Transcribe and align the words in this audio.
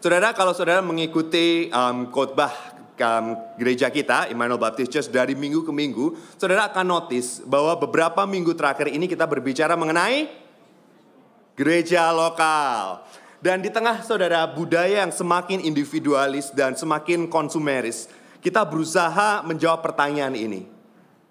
Saudara, 0.00 0.32
kalau 0.32 0.56
saudara 0.56 0.80
mengikuti 0.80 1.68
um, 1.68 2.08
khotbah 2.08 2.48
um, 2.96 3.36
gereja 3.60 3.92
kita, 3.92 4.32
Emmanuel 4.32 4.56
Baptist 4.56 4.88
Church 4.88 5.12
dari 5.12 5.36
minggu 5.36 5.60
ke 5.60 5.68
minggu, 5.68 6.16
saudara 6.40 6.72
akan 6.72 6.88
notice 6.88 7.44
bahwa 7.44 7.76
beberapa 7.76 8.24
minggu 8.24 8.56
terakhir 8.56 8.88
ini 8.88 9.04
kita 9.04 9.28
berbicara 9.28 9.76
mengenai 9.76 10.32
gereja 11.52 12.08
lokal. 12.16 13.04
Dan 13.44 13.60
di 13.60 13.68
tengah 13.68 14.00
saudara 14.00 14.48
budaya 14.48 15.04
yang 15.04 15.12
semakin 15.12 15.60
individualis 15.60 16.48
dan 16.56 16.72
semakin 16.72 17.28
konsumeris, 17.28 18.08
kita 18.40 18.64
berusaha 18.64 19.44
menjawab 19.44 19.84
pertanyaan 19.84 20.32
ini. 20.32 20.64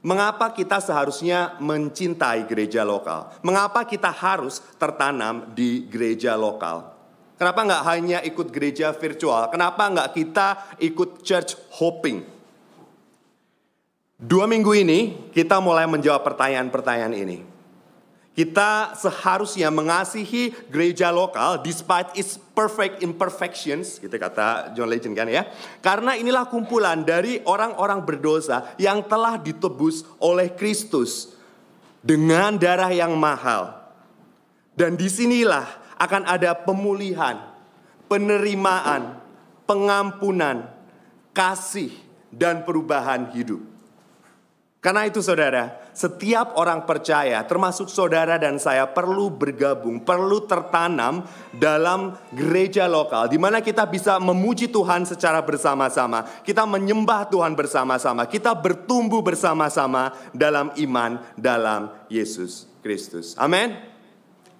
Mengapa 0.05 0.53
kita 0.53 0.77
seharusnya 0.77 1.57
mencintai 1.57 2.45
gereja 2.45 2.85
lokal? 2.85 3.33
Mengapa 3.41 3.81
kita 3.81 4.13
harus 4.13 4.61
tertanam 4.77 5.57
di 5.57 5.89
gereja 5.89 6.37
lokal? 6.37 6.98
Kenapa 7.39 7.63
nggak 7.63 7.83
hanya 7.87 8.19
ikut 8.19 8.51
gereja 8.51 8.91
virtual? 8.91 9.47
Kenapa 9.47 9.87
nggak 9.87 10.11
kita 10.11 10.47
ikut 10.83 11.23
church 11.23 11.55
hopping? 11.79 12.27
Dua 14.19 14.43
minggu 14.43 14.75
ini 14.75 15.31
kita 15.31 15.63
mulai 15.63 15.87
menjawab 15.87 16.19
pertanyaan-pertanyaan 16.27 17.15
ini. 17.15 17.39
Kita 18.35 18.91
seharusnya 18.91 19.71
mengasihi 19.71 20.51
gereja 20.67 21.15
lokal 21.15 21.63
despite 21.63 22.11
its 22.19 22.35
perfect 22.35 22.99
imperfections, 22.99 24.03
gitu 24.03 24.15
kata 24.19 24.75
John 24.75 24.91
Legend 24.91 25.15
kan 25.15 25.31
ya. 25.31 25.47
Karena 25.79 26.19
inilah 26.19 26.51
kumpulan 26.51 27.07
dari 27.07 27.39
orang-orang 27.47 28.03
berdosa 28.03 28.75
yang 28.75 29.07
telah 29.07 29.39
ditebus 29.39 30.03
oleh 30.19 30.51
Kristus 30.51 31.31
dengan 32.03 32.59
darah 32.59 32.91
yang 32.91 33.15
mahal. 33.15 33.79
Dan 34.75 34.99
di 34.99 35.07
sinilah 35.07 35.78
akan 35.99 36.23
ada 36.23 36.55
pemulihan, 36.55 37.37
penerimaan, 38.07 39.19
pengampunan, 39.67 40.65
kasih, 41.35 41.91
dan 42.31 42.63
perubahan 42.63 43.29
hidup. 43.35 43.61
Karena 44.79 45.03
itu 45.03 45.19
saudara, 45.19 45.75
setiap 45.91 46.55
orang 46.55 46.87
percaya 46.87 47.43
termasuk 47.43 47.91
saudara 47.91 48.39
dan 48.39 48.55
saya 48.55 48.87
perlu 48.87 49.27
bergabung, 49.27 49.99
perlu 49.99 50.47
tertanam 50.47 51.27
dalam 51.51 52.15
gereja 52.31 52.87
lokal 52.87 53.27
di 53.27 53.35
mana 53.35 53.59
kita 53.59 53.83
bisa 53.83 54.23
memuji 54.23 54.71
Tuhan 54.71 55.03
secara 55.03 55.43
bersama-sama, 55.43 56.23
kita 56.47 56.63
menyembah 56.63 57.27
Tuhan 57.27 57.59
bersama-sama, 57.59 58.23
kita 58.23 58.55
bertumbuh 58.55 59.19
bersama-sama 59.19 60.15
dalam 60.31 60.71
iman 60.79 61.19
dalam 61.35 61.91
Yesus 62.07 62.63
Kristus. 62.79 63.35
Amin. 63.35 63.75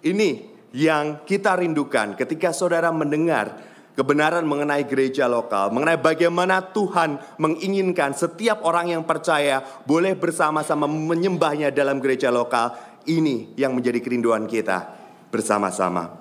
Ini 0.03 0.48
yang 0.75 1.25
kita 1.25 1.57
rindukan 1.57 2.13
ketika 2.13 2.53
saudara 2.53 2.93
mendengar 2.93 3.57
kebenaran 3.99 4.47
mengenai 4.47 4.87
gereja 4.87 5.27
lokal, 5.27 5.75
mengenai 5.75 5.99
bagaimana 5.99 6.63
Tuhan 6.71 7.19
menginginkan 7.35 8.15
setiap 8.15 8.63
orang 8.63 8.95
yang 8.95 9.03
percaya 9.03 9.59
boleh 9.83 10.15
bersama-sama 10.15 10.87
menyembahnya 10.87 11.75
dalam 11.75 11.99
gereja 11.99 12.31
lokal. 12.31 12.75
Ini 13.03 13.57
yang 13.57 13.73
menjadi 13.73 13.99
kerinduan 13.99 14.45
kita 14.45 14.85
bersama-sama. 15.33 16.19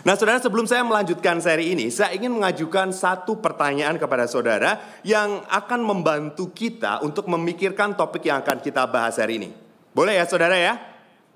Nah, 0.00 0.16
saudara, 0.16 0.40
sebelum 0.40 0.64
saya 0.64 0.80
melanjutkan 0.80 1.44
seri 1.44 1.76
ini, 1.76 1.92
saya 1.92 2.16
ingin 2.16 2.32
mengajukan 2.32 2.88
satu 2.88 3.36
pertanyaan 3.36 4.00
kepada 4.00 4.24
saudara 4.24 4.80
yang 5.04 5.44
akan 5.44 5.84
membantu 5.84 6.56
kita 6.56 7.04
untuk 7.04 7.28
memikirkan 7.28 7.92
topik 7.92 8.24
yang 8.24 8.40
akan 8.40 8.64
kita 8.64 8.88
bahas 8.88 9.20
hari 9.20 9.36
ini. 9.36 9.50
Boleh 9.92 10.16
ya, 10.16 10.24
saudara 10.24 10.56
ya? 10.56 10.80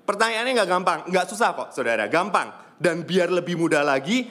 Pertanyaannya 0.05 0.51
nggak 0.61 0.69
gampang, 0.69 0.99
nggak 1.09 1.25
susah 1.33 1.57
kok 1.57 1.69
saudara, 1.73 2.05
gampang. 2.05 2.53
Dan 2.77 3.01
biar 3.01 3.33
lebih 3.33 3.57
mudah 3.57 3.81
lagi, 3.81 4.29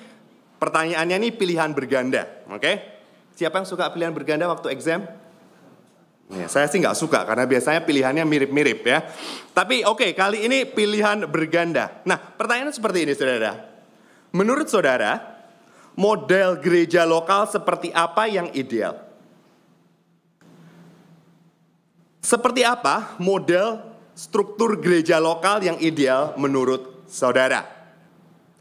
pertanyaannya 0.62 1.16
ini 1.18 1.30
pilihan 1.34 1.74
berganda, 1.74 2.46
oke? 2.46 2.62
Okay? 2.62 2.74
Siapa 3.34 3.58
yang 3.58 3.66
suka 3.66 3.90
pilihan 3.90 4.14
berganda 4.14 4.46
waktu 4.46 4.70
exam? 4.70 5.02
Ya, 6.32 6.48
saya 6.48 6.70
sih 6.70 6.80
nggak 6.80 6.96
suka 6.96 7.20
karena 7.28 7.44
biasanya 7.44 7.84
pilihannya 7.84 8.24
mirip-mirip 8.24 8.80
ya. 8.86 9.04
Tapi 9.52 9.84
oke, 9.84 10.00
okay, 10.00 10.10
kali 10.16 10.46
ini 10.46 10.64
pilihan 10.64 11.28
berganda. 11.28 12.00
Nah, 12.08 12.16
pertanyaannya 12.16 12.72
seperti 12.72 13.04
ini 13.04 13.12
saudara. 13.12 13.52
Menurut 14.32 14.70
saudara, 14.70 15.20
model 15.98 16.56
gereja 16.64 17.04
lokal 17.04 17.44
seperti 17.50 17.92
apa 17.92 18.24
yang 18.30 18.48
ideal? 18.56 18.98
Seperti 22.24 22.64
apa 22.64 23.20
model 23.20 23.93
struktur 24.14 24.78
gereja 24.78 25.18
lokal 25.18 25.60
yang 25.60 25.76
ideal 25.82 26.38
menurut 26.38 27.04
saudara? 27.10 27.66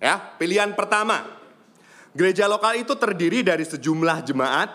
Ya, 0.01 0.19
pilihan 0.35 0.73
pertama. 0.75 1.23
Gereja 2.13 2.45
lokal 2.45 2.81
itu 2.81 2.93
terdiri 2.93 3.41
dari 3.41 3.63
sejumlah 3.63 4.21
jemaat 4.27 4.69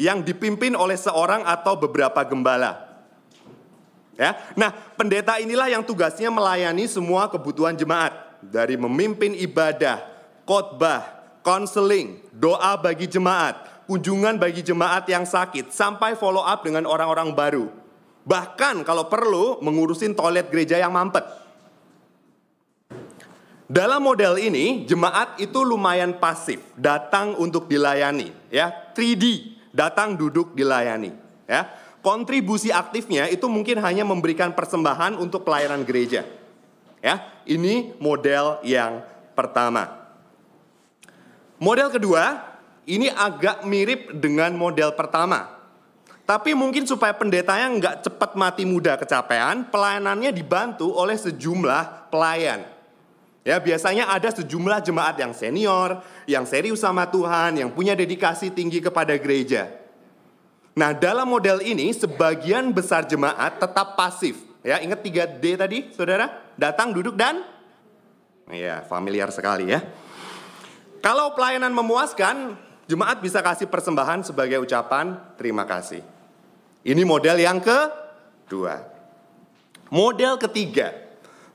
yang 0.00 0.24
dipimpin 0.24 0.74
oleh 0.74 0.96
seorang 0.96 1.44
atau 1.44 1.76
beberapa 1.78 2.22
gembala. 2.24 2.86
Ya. 4.18 4.34
Nah, 4.58 4.74
pendeta 4.98 5.38
inilah 5.38 5.70
yang 5.70 5.86
tugasnya 5.86 6.26
melayani 6.32 6.90
semua 6.90 7.30
kebutuhan 7.30 7.78
jemaat 7.78 8.10
dari 8.42 8.74
memimpin 8.74 9.34
ibadah, 9.38 10.02
khotbah, 10.42 11.06
konseling, 11.46 12.18
doa 12.34 12.74
bagi 12.74 13.06
jemaat, 13.06 13.86
kunjungan 13.86 14.34
bagi 14.34 14.66
jemaat 14.66 15.06
yang 15.06 15.22
sakit 15.22 15.70
sampai 15.70 16.18
follow 16.18 16.42
up 16.42 16.66
dengan 16.66 16.82
orang-orang 16.90 17.30
baru 17.30 17.87
Bahkan 18.28 18.84
kalau 18.84 19.08
perlu 19.08 19.56
mengurusin 19.64 20.12
toilet 20.12 20.52
gereja 20.52 20.76
yang 20.76 20.92
mampet. 20.92 21.24
Dalam 23.68 24.04
model 24.04 24.36
ini, 24.36 24.84
jemaat 24.84 25.40
itu 25.40 25.60
lumayan 25.60 26.16
pasif, 26.16 26.60
datang 26.76 27.36
untuk 27.36 27.68
dilayani, 27.68 28.32
ya. 28.48 28.72
3D, 28.96 29.56
datang 29.72 30.16
duduk 30.16 30.56
dilayani, 30.56 31.12
ya. 31.44 31.68
Kontribusi 32.00 32.72
aktifnya 32.72 33.28
itu 33.28 33.44
mungkin 33.48 33.80
hanya 33.84 34.08
memberikan 34.08 34.56
persembahan 34.56 35.20
untuk 35.20 35.44
pelayanan 35.44 35.84
gereja. 35.84 36.24
Ya, 37.04 37.28
ini 37.44 37.92
model 38.00 38.60
yang 38.64 39.04
pertama. 39.36 39.88
Model 41.60 41.92
kedua, 41.92 42.40
ini 42.88 43.12
agak 43.12 43.68
mirip 43.68 44.16
dengan 44.16 44.56
model 44.56 44.96
pertama. 44.96 45.57
Tapi 46.28 46.52
mungkin 46.52 46.84
supaya 46.84 47.16
pendetanya 47.16 47.72
nggak 47.72 47.96
cepat 48.04 48.36
mati 48.36 48.68
muda 48.68 49.00
kecapean, 49.00 49.64
pelayanannya 49.72 50.28
dibantu 50.28 50.92
oleh 50.92 51.16
sejumlah 51.16 52.12
pelayan. 52.12 52.68
Ya, 53.48 53.56
biasanya 53.56 54.12
ada 54.12 54.28
sejumlah 54.28 54.84
jemaat 54.84 55.16
yang 55.16 55.32
senior, 55.32 56.04
yang 56.28 56.44
serius 56.44 56.84
sama 56.84 57.08
Tuhan, 57.08 57.56
yang 57.56 57.72
punya 57.72 57.96
dedikasi 57.96 58.52
tinggi 58.52 58.84
kepada 58.84 59.16
gereja. 59.16 59.72
Nah, 60.76 60.92
dalam 60.92 61.32
model 61.32 61.64
ini 61.64 61.96
sebagian 61.96 62.76
besar 62.76 63.08
jemaat 63.08 63.56
tetap 63.56 63.96
pasif. 63.96 64.36
Ya, 64.60 64.84
ingat 64.84 65.00
3D 65.00 65.56
tadi, 65.56 65.88
Saudara? 65.96 66.28
Datang, 66.60 66.92
duduk 66.92 67.16
dan 67.16 67.40
ya, 68.52 68.84
familiar 68.84 69.32
sekali 69.32 69.72
ya. 69.72 69.80
Kalau 71.00 71.32
pelayanan 71.32 71.72
memuaskan, 71.72 72.52
jemaat 72.84 73.16
bisa 73.24 73.40
kasih 73.40 73.64
persembahan 73.64 74.28
sebagai 74.28 74.60
ucapan 74.60 75.16
terima 75.40 75.64
kasih. 75.64 76.17
Ini 76.86 77.02
model 77.02 77.36
yang 77.42 77.58
kedua. 77.58 78.80
Model 79.88 80.36
ketiga, 80.38 80.94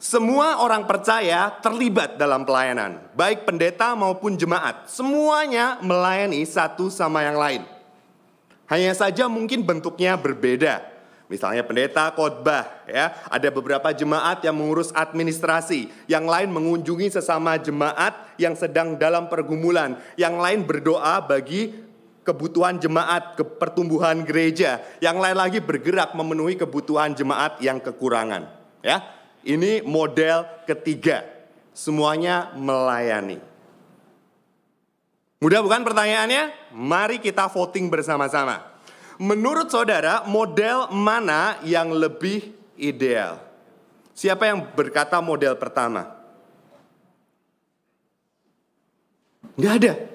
semua 0.04 0.60
orang 0.60 0.84
percaya 0.84 1.48
terlibat 1.64 2.20
dalam 2.20 2.44
pelayanan, 2.44 3.00
baik 3.16 3.48
pendeta 3.48 3.96
maupun 3.96 4.36
jemaat. 4.36 4.92
Semuanya 4.92 5.80
melayani 5.80 6.44
satu 6.44 6.92
sama 6.92 7.24
yang 7.24 7.40
lain. 7.40 7.64
Hanya 8.68 8.92
saja 8.92 9.32
mungkin 9.32 9.64
bentuknya 9.64 10.20
berbeda. 10.20 10.84
Misalnya 11.32 11.64
pendeta 11.64 12.12
khotbah 12.12 12.84
ya, 12.84 13.16
ada 13.32 13.48
beberapa 13.48 13.96
jemaat 13.96 14.44
yang 14.44 14.60
mengurus 14.60 14.92
administrasi, 14.92 15.88
yang 16.12 16.28
lain 16.28 16.52
mengunjungi 16.52 17.16
sesama 17.16 17.56
jemaat 17.56 18.12
yang 18.36 18.60
sedang 18.60 19.00
dalam 19.00 19.32
pergumulan, 19.32 19.96
yang 20.20 20.36
lain 20.36 20.68
berdoa 20.68 21.24
bagi 21.24 21.74
kebutuhan 22.24 22.80
jemaat, 22.80 23.36
ke 23.36 23.44
pertumbuhan 23.44 24.24
gereja, 24.24 24.80
yang 25.04 25.20
lain 25.20 25.38
lagi 25.38 25.60
bergerak 25.60 26.16
memenuhi 26.16 26.56
kebutuhan 26.56 27.12
jemaat 27.14 27.60
yang 27.60 27.78
kekurangan. 27.84 28.48
Ya, 28.80 29.04
ini 29.44 29.84
model 29.84 30.48
ketiga. 30.64 31.28
Semuanya 31.76 32.54
melayani. 32.56 33.42
Mudah 35.44 35.60
bukan 35.60 35.84
pertanyaannya? 35.84 36.72
Mari 36.72 37.20
kita 37.20 37.52
voting 37.52 37.92
bersama-sama. 37.92 38.64
Menurut 39.20 39.68
saudara, 39.68 40.24
model 40.24 40.88
mana 40.96 41.60
yang 41.68 41.92
lebih 41.92 42.56
ideal? 42.80 43.42
Siapa 44.14 44.48
yang 44.48 44.64
berkata 44.72 45.20
model 45.20 45.58
pertama? 45.58 46.14
Gak 49.58 49.74
ada. 49.82 50.13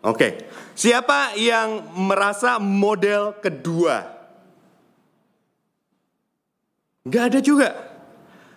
Oke, 0.00 0.48
siapa 0.72 1.36
yang 1.36 1.92
merasa 1.92 2.56
model 2.56 3.36
kedua? 3.36 4.08
Gak 7.04 7.24
ada 7.32 7.40
juga. 7.44 7.70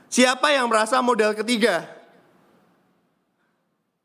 Siapa 0.07 0.55
yang 0.55 0.71
merasa 0.71 1.03
model 1.03 1.35
ketiga? 1.35 1.83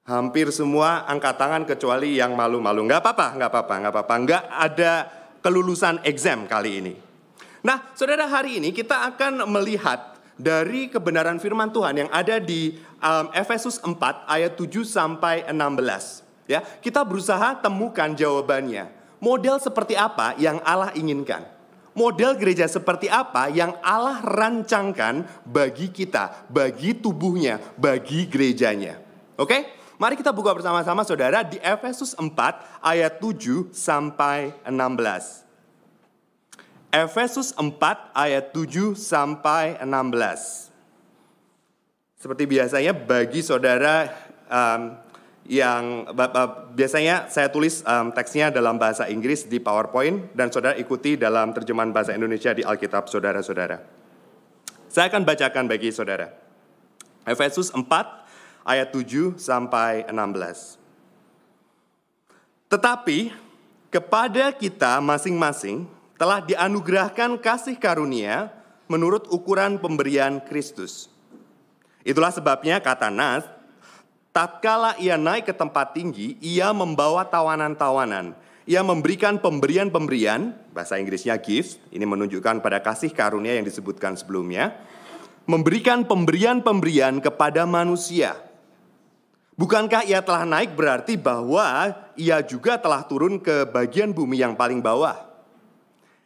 Hampir 0.09 0.49
semua 0.51 1.05
angkat 1.05 1.37
tangan 1.37 1.63
kecuali 1.69 2.17
yang 2.17 2.33
malu-malu. 2.33 2.89
Nggak 2.89 3.05
apa-apa, 3.05 3.27
nggak 3.37 3.51
apa-apa, 3.53 3.75
nggak 3.77 3.93
apa-apa. 3.93 4.15
Nggak 4.25 4.45
ada 4.49 4.93
kelulusan 5.45 6.01
exam 6.03 6.49
kali 6.49 6.81
ini. 6.81 6.95
Nah, 7.61 7.93
saudara 7.93 8.25
hari 8.25 8.57
ini 8.57 8.73
kita 8.73 9.05
akan 9.15 9.45
melihat 9.53 10.17
dari 10.39 10.89
kebenaran 10.89 11.37
firman 11.37 11.69
Tuhan 11.75 12.07
yang 12.07 12.11
ada 12.15 12.41
di 12.41 12.79
um, 13.05 13.29
Efesus 13.37 13.83
4 13.85 13.95
ayat 14.25 14.57
7 14.57 14.87
sampai 14.89 15.45
16. 15.45 16.28
Ya, 16.49 16.65
kita 16.81 17.05
berusaha 17.05 17.61
temukan 17.61 18.09
jawabannya. 18.17 18.89
Model 19.21 19.61
seperti 19.61 19.93
apa 19.93 20.33
yang 20.41 20.65
Allah 20.65 20.97
inginkan? 20.97 21.45
Model 21.93 22.39
gereja 22.41 22.65
seperti 22.65 23.11
apa 23.11 23.53
yang 23.53 23.77
Allah 23.85 24.23
rancangkan 24.25 25.29
bagi 25.45 25.93
kita, 25.93 26.49
bagi 26.49 26.97
tubuhnya, 26.97 27.61
bagi 27.77 28.25
gerejanya. 28.25 28.97
Oke? 29.37 29.77
Mari 29.99 30.15
kita 30.15 30.31
buka 30.31 30.55
bersama-sama 30.55 31.03
saudara 31.03 31.43
di 31.43 31.59
Efesus 31.59 32.15
4 32.15 32.31
ayat 32.81 33.19
7 33.19 33.75
sampai 33.75 34.55
16. 34.63 35.43
Efesus 36.95 37.51
4 37.53 38.15
ayat 38.15 38.55
7 38.55 38.95
sampai 38.95 39.75
16. 39.83 40.71
Seperti 42.15 42.47
biasanya 42.47 42.95
bagi 42.95 43.43
saudara 43.43 44.07
um, 44.47 45.08
yang 45.49 46.05
biasanya 46.77 47.33
saya 47.33 47.49
tulis 47.49 47.81
um, 47.89 48.13
teksnya 48.13 48.53
dalam 48.53 48.77
bahasa 48.77 49.09
Inggris 49.09 49.49
di 49.49 49.57
PowerPoint 49.57 50.37
dan 50.37 50.53
saudara 50.53 50.77
ikuti 50.77 51.17
dalam 51.17 51.57
terjemahan 51.57 51.89
bahasa 51.89 52.13
Indonesia 52.13 52.53
di 52.53 52.61
Alkitab 52.61 53.09
saudara-saudara. 53.09 53.81
Saya 54.93 55.09
akan 55.09 55.25
bacakan 55.25 55.65
bagi 55.65 55.89
saudara. 55.89 56.37
Efesus 57.25 57.73
4 57.73 57.81
ayat 58.69 58.93
7 58.93 59.41
sampai 59.41 60.05
16. 60.13 60.77
Tetapi 62.69 63.33
kepada 63.89 64.53
kita 64.53 65.01
masing-masing 65.01 65.89
telah 66.21 66.45
dianugerahkan 66.45 67.41
kasih 67.41 67.81
karunia 67.81 68.53
menurut 68.85 69.25
ukuran 69.33 69.81
pemberian 69.81 70.45
Kristus. 70.45 71.09
Itulah 72.05 72.33
sebabnya 72.33 72.81
kata 72.81 73.09
Nas, 73.09 73.49
tatkala 74.39 74.95
ia 75.03 75.19
naik 75.19 75.51
ke 75.51 75.55
tempat 75.59 75.99
tinggi, 75.99 76.39
ia 76.39 76.71
membawa 76.71 77.27
tawanan-tawanan. 77.27 78.39
Ia 78.71 78.87
memberikan 78.87 79.43
pemberian-pemberian, 79.43 80.55
bahasa 80.71 80.95
Inggrisnya 81.03 81.35
gift, 81.43 81.83
ini 81.91 82.07
menunjukkan 82.07 82.63
pada 82.63 82.79
kasih 82.79 83.11
karunia 83.11 83.59
yang 83.59 83.67
disebutkan 83.67 84.15
sebelumnya, 84.15 84.79
memberikan 85.51 86.07
pemberian-pemberian 86.07 87.19
kepada 87.19 87.67
manusia 87.67 88.39
Bukankah 89.59 90.07
ia 90.07 90.23
telah 90.23 90.47
naik 90.47 90.79
berarti 90.79 91.19
bahwa 91.19 91.91
ia 92.15 92.39
juga 92.47 92.79
telah 92.79 93.03
turun 93.03 93.43
ke 93.43 93.67
bagian 93.67 94.15
bumi 94.15 94.39
yang 94.39 94.55
paling 94.55 94.79
bawah? 94.79 95.19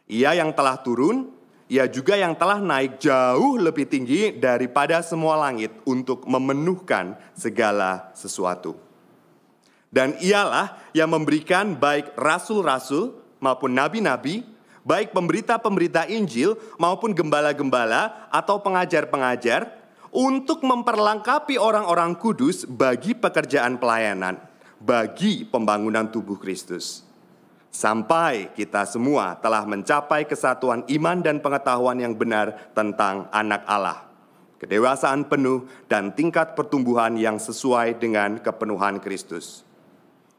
Ia 0.05 0.37
yang 0.37 0.53
telah 0.53 0.77
turun, 0.77 1.33
ia 1.71 1.87
juga 1.87 2.19
yang 2.19 2.35
telah 2.35 2.59
naik 2.59 2.99
jauh 2.99 3.55
lebih 3.55 3.87
tinggi 3.87 4.35
daripada 4.35 4.99
semua 4.99 5.39
langit 5.39 5.71
untuk 5.87 6.27
memenuhkan 6.27 7.15
segala 7.33 8.11
sesuatu. 8.13 8.75
Dan 9.93 10.17
ialah 10.19 10.73
yang 10.97 11.13
memberikan 11.13 11.77
baik 11.77 12.17
rasul-rasul 12.17 13.13
maupun 13.37 13.77
nabi-nabi, 13.77 14.41
baik 14.81 15.13
pemberita-pemberita 15.13 16.09
Injil 16.09 16.57
maupun 16.81 17.13
gembala-gembala 17.13 18.27
atau 18.33 18.57
pengajar-pengajar, 18.57 19.83
untuk 20.13 20.61
memperlengkapi 20.61 21.57
orang-orang 21.57 22.13
kudus 22.13 22.69
bagi 22.69 23.17
pekerjaan 23.17 23.81
pelayanan, 23.81 24.37
bagi 24.77 25.41
pembangunan 25.41 26.05
tubuh 26.09 26.37
Kristus. 26.37 27.02
Sampai 27.73 28.53
kita 28.53 28.85
semua 28.85 29.33
telah 29.41 29.65
mencapai 29.65 30.29
kesatuan 30.29 30.85
iman 30.85 31.17
dan 31.25 31.41
pengetahuan 31.41 31.97
yang 31.97 32.13
benar 32.13 32.69
tentang 32.77 33.25
anak 33.33 33.65
Allah. 33.65 34.05
Kedewasaan 34.61 35.25
penuh 35.25 35.65
dan 35.89 36.13
tingkat 36.13 36.53
pertumbuhan 36.53 37.17
yang 37.17 37.41
sesuai 37.41 37.97
dengan 37.97 38.37
kepenuhan 38.37 39.01
Kristus. 39.01 39.65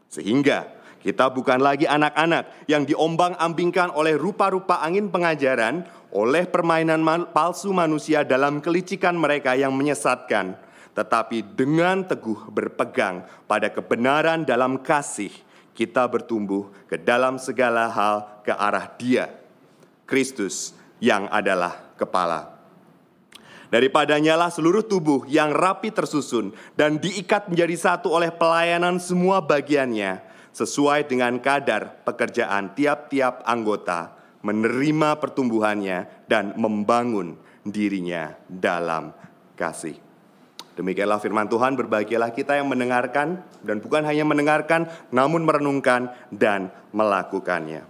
Sehingga 0.07 0.71
kita 1.03 1.27
bukan 1.29 1.59
lagi 1.59 1.85
anak-anak 1.91 2.71
yang 2.71 2.87
diombang-ambingkan 2.87 3.93
oleh 3.93 4.15
rupa-rupa 4.15 4.81
angin 4.81 5.11
pengajaran, 5.11 5.85
oleh 6.15 6.47
permainan 6.47 7.03
palsu 7.35 7.75
manusia 7.75 8.23
dalam 8.23 8.63
kelicikan 8.63 9.19
mereka 9.19 9.59
yang 9.59 9.75
menyesatkan, 9.75 10.55
tetapi 10.95 11.43
dengan 11.59 12.07
teguh 12.07 12.49
berpegang 12.49 13.27
pada 13.51 13.69
kebenaran 13.69 14.47
dalam 14.47 14.81
kasih, 14.81 15.35
kita 15.75 16.07
bertumbuh 16.07 16.71
ke 16.87 16.95
dalam 16.95 17.37
segala 17.37 17.91
hal 17.91 18.41
ke 18.47 18.55
arah 18.55 18.87
Dia, 18.97 19.29
Kristus 20.07 20.73
yang 21.03 21.27
adalah 21.29 21.93
kepala. 21.99 22.55
Daripadanya 23.75 24.39
lah 24.39 24.55
seluruh 24.55 24.87
tubuh 24.87 25.27
yang 25.27 25.51
rapi 25.51 25.91
tersusun 25.91 26.55
dan 26.79 27.03
diikat 27.03 27.51
menjadi 27.51 27.75
satu 27.75 28.15
oleh 28.15 28.31
pelayanan 28.31 29.03
semua 29.03 29.43
bagiannya, 29.43 30.23
sesuai 30.55 31.11
dengan 31.11 31.35
kadar 31.43 32.07
pekerjaan 32.07 32.71
tiap-tiap 32.79 33.43
anggota, 33.43 34.15
menerima 34.47 35.19
pertumbuhannya, 35.19 36.07
dan 36.31 36.55
membangun 36.55 37.35
dirinya 37.67 38.39
dalam 38.47 39.11
kasih. 39.59 39.99
Demikianlah 40.75 41.23
firman 41.23 41.47
Tuhan, 41.47 41.79
berbahagialah 41.79 42.35
kita 42.35 42.59
yang 42.59 42.67
mendengarkan, 42.67 43.43
dan 43.63 43.79
bukan 43.79 44.03
hanya 44.03 44.27
mendengarkan, 44.27 44.91
namun 45.15 45.47
merenungkan 45.47 46.11
dan 46.35 46.75
melakukannya. 46.91 47.87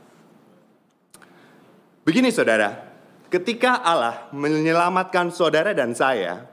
Begini 2.05 2.29
saudara, 2.29 2.85
ketika 3.33 3.81
Allah 3.81 4.29
menyelamatkan 4.37 5.33
saudara 5.33 5.73
dan 5.73 5.97
saya, 5.97 6.45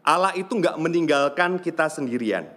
Allah 0.00 0.32
itu 0.40 0.56
nggak 0.56 0.80
meninggalkan 0.80 1.60
kita 1.60 1.92
sendirian 1.92 2.48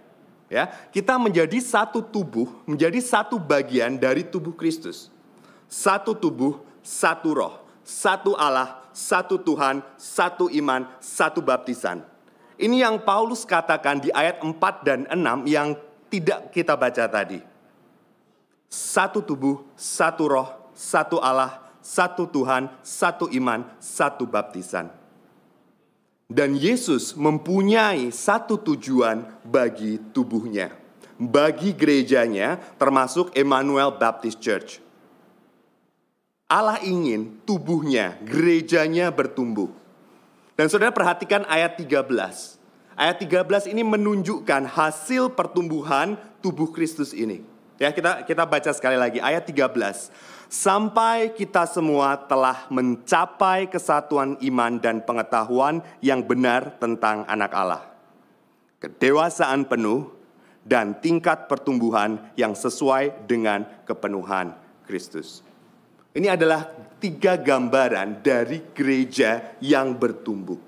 ya 0.52 0.68
kita 0.92 1.16
menjadi 1.16 1.56
satu 1.56 2.04
tubuh, 2.04 2.44
menjadi 2.68 3.00
satu 3.00 3.40
bagian 3.40 3.96
dari 3.96 4.20
tubuh 4.28 4.52
Kristus. 4.52 5.08
Satu 5.72 6.12
tubuh, 6.12 6.60
satu 6.84 7.32
roh, 7.32 7.54
satu 7.80 8.36
Allah, 8.36 8.84
satu 8.92 9.40
Tuhan, 9.40 9.80
satu 9.96 10.52
iman, 10.52 10.84
satu 11.00 11.40
baptisan. 11.40 12.04
Ini 12.60 12.84
yang 12.84 13.00
Paulus 13.00 13.48
katakan 13.48 14.02
di 14.02 14.12
ayat 14.12 14.40
4 14.44 14.52
dan 14.84 15.00
6 15.08 15.48
yang 15.48 15.72
tidak 16.12 16.52
kita 16.52 16.76
baca 16.76 17.08
tadi. 17.08 17.40
Satu 18.68 19.24
tubuh, 19.24 19.64
satu 19.76 20.24
roh, 20.28 20.48
satu 20.72 21.20
Allah, 21.20 21.60
satu 21.80 22.28
Tuhan, 22.28 22.68
satu 22.80 23.28
iman, 23.32 23.64
satu 23.80 24.24
baptisan. 24.24 24.88
Dan 26.32 26.56
Yesus 26.56 27.12
mempunyai 27.12 28.08
satu 28.08 28.56
tujuan 28.56 29.44
bagi 29.44 30.00
tubuhnya, 30.16 30.72
bagi 31.20 31.76
gerejanya, 31.76 32.56
termasuk 32.80 33.36
Emmanuel 33.36 33.92
Baptist 34.00 34.40
Church. 34.40 34.80
Allah 36.48 36.80
ingin 36.80 37.44
tubuhnya, 37.44 38.16
gerejanya 38.24 39.12
bertumbuh. 39.12 39.81
Dan 40.52 40.68
saudara 40.68 40.92
perhatikan 40.92 41.48
ayat 41.48 41.80
13. 41.80 42.12
Ayat 42.92 43.16
13 43.24 43.72
ini 43.72 43.80
menunjukkan 43.80 44.68
hasil 44.68 45.32
pertumbuhan 45.32 46.20
tubuh 46.44 46.68
Kristus 46.68 47.16
ini. 47.16 47.40
Ya, 47.80 47.90
kita 47.90 48.22
kita 48.22 48.44
baca 48.46 48.70
sekali 48.70 48.94
lagi 48.94 49.18
ayat 49.18 49.42
13 49.48 49.74
sampai 50.52 51.32
kita 51.32 51.64
semua 51.64 52.14
telah 52.14 52.68
mencapai 52.68 53.66
kesatuan 53.66 54.36
iman 54.38 54.76
dan 54.76 55.00
pengetahuan 55.00 55.80
yang 56.04 56.20
benar 56.20 56.76
tentang 56.76 57.24
anak 57.24 57.50
Allah. 57.56 57.82
Kedewasaan 58.78 59.64
penuh 59.64 60.12
dan 60.62 60.94
tingkat 61.00 61.50
pertumbuhan 61.50 62.20
yang 62.38 62.54
sesuai 62.54 63.26
dengan 63.26 63.66
kepenuhan 63.88 64.54
Kristus. 64.86 65.42
Ini 66.12 66.28
adalah 66.28 66.68
tiga 67.00 67.40
gambaran 67.40 68.20
dari 68.20 68.60
gereja 68.76 69.56
yang 69.64 69.96
bertumbuh. 69.96 70.60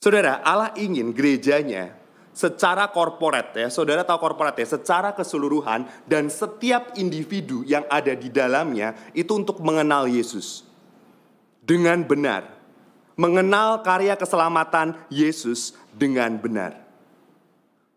Saudara, 0.00 0.40
Allah 0.40 0.72
ingin 0.80 1.12
gerejanya 1.12 1.92
secara 2.32 2.88
korporat 2.88 3.52
ya, 3.52 3.68
saudara 3.68 4.00
tahu 4.00 4.16
korporat 4.16 4.56
ya, 4.56 4.64
secara 4.64 5.12
keseluruhan 5.12 5.84
dan 6.08 6.32
setiap 6.32 6.96
individu 6.96 7.60
yang 7.68 7.84
ada 7.92 8.16
di 8.16 8.32
dalamnya 8.32 8.96
itu 9.12 9.28
untuk 9.36 9.60
mengenal 9.60 10.08
Yesus 10.08 10.64
dengan 11.60 12.00
benar, 12.00 12.48
mengenal 13.12 13.84
karya 13.84 14.16
keselamatan 14.16 14.96
Yesus 15.12 15.76
dengan 15.92 16.32
benar. 16.40 16.79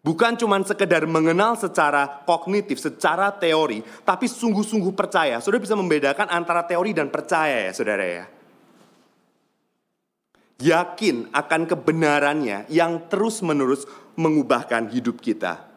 Bukan 0.03 0.36
cuma 0.36 0.60
sekedar 0.67 1.07
mengenal 1.07 1.55
secara 1.55 2.27
kognitif, 2.27 2.75
secara 2.75 3.31
teori, 3.31 3.79
tapi 4.03 4.27
sungguh-sungguh 4.27 4.91
percaya. 4.91 5.39
Saudara 5.39 5.63
bisa 5.63 5.79
membedakan 5.79 6.27
antara 6.27 6.67
teori 6.67 6.91
dan 6.91 7.07
percaya 7.07 7.63
ya, 7.63 7.72
saudara 7.72 8.03
ya. 8.03 8.25
yakin 10.63 11.31
akan 11.31 11.62
kebenarannya 11.67 12.67
yang 12.72 13.07
terus-menerus 13.07 13.88
mengubahkan 14.19 14.91
hidup 14.91 15.24
kita. 15.24 15.72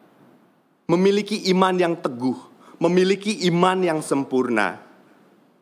Memiliki 0.91 1.47
iman 1.51 1.75
yang 1.75 1.95
teguh, 1.95 2.35
memiliki 2.83 3.47
iman 3.51 3.79
yang 3.79 3.99
sempurna, 4.03 4.79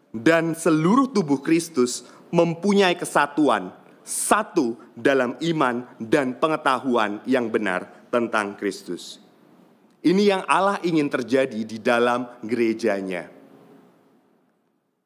dan 0.10 0.58
seluruh 0.58 1.10
tubuh 1.10 1.42
Kristus 1.42 2.06
mempunyai 2.30 2.94
kesatuan, 2.98 3.74
satu 4.06 4.78
dalam 4.94 5.38
iman 5.42 5.86
dan 5.98 6.38
pengetahuan 6.38 7.26
yang 7.26 7.50
benar 7.50 7.95
tentang 8.16 8.56
Kristus. 8.56 9.20
Ini 10.06 10.24
yang 10.32 10.44
Allah 10.48 10.80
ingin 10.86 11.12
terjadi 11.12 11.68
di 11.68 11.78
dalam 11.82 12.30
gerejanya. 12.40 13.28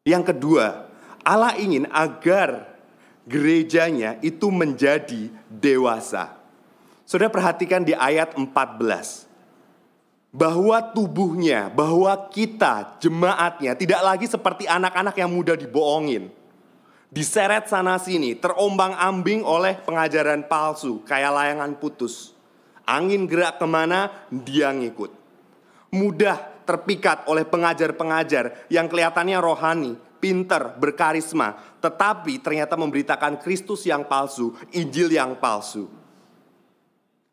Yang 0.06 0.24
kedua, 0.36 0.92
Allah 1.25 1.58
ingin 1.58 1.89
agar 1.89 2.70
gerejanya 3.25 4.18
itu 4.20 4.50
menjadi 4.50 5.32
dewasa. 5.50 6.36
Saudara 7.06 7.34
perhatikan 7.34 7.82
di 7.82 7.98
ayat 7.98 8.38
14. 8.38 9.25
Bahwa 10.30 10.78
tubuhnya, 10.94 11.74
bahwa 11.74 12.13
kita, 12.30 13.01
jemaatnya 13.01 13.74
tidak 13.74 14.01
lagi 14.06 14.30
seperti 14.30 14.70
anak-anak 14.70 15.18
yang 15.18 15.34
mudah 15.34 15.58
dibohongin. 15.58 16.30
Diseret 17.10 17.66
sana 17.66 17.98
sini, 17.98 18.38
terombang 18.38 18.94
ambing 18.94 19.42
oleh 19.42 19.74
pengajaran 19.82 20.46
palsu, 20.46 21.01
kayak 21.01 21.34
layangan 21.34 21.74
putus. 21.82 22.38
Angin 22.89 23.29
gerak 23.29 23.62
ke 23.62 23.67
mana, 23.69 24.10
dia 24.34 24.74
ngikut. 24.74 25.13
Mudah 25.93 26.41
terpikat 26.65 27.29
oleh 27.29 27.46
pengajar-pengajar 27.46 28.65
yang 28.74 28.89
kelihatannya 28.89 29.38
rohani, 29.38 29.93
pinter, 30.17 30.74
berkarisma, 30.74 31.53
tetapi 31.77 32.41
ternyata 32.41 32.74
memberitakan 32.74 33.38
Kristus 33.38 33.86
yang 33.86 34.10
palsu, 34.10 34.58
Injil 34.74 35.13
yang 35.13 35.38
palsu. 35.38 35.86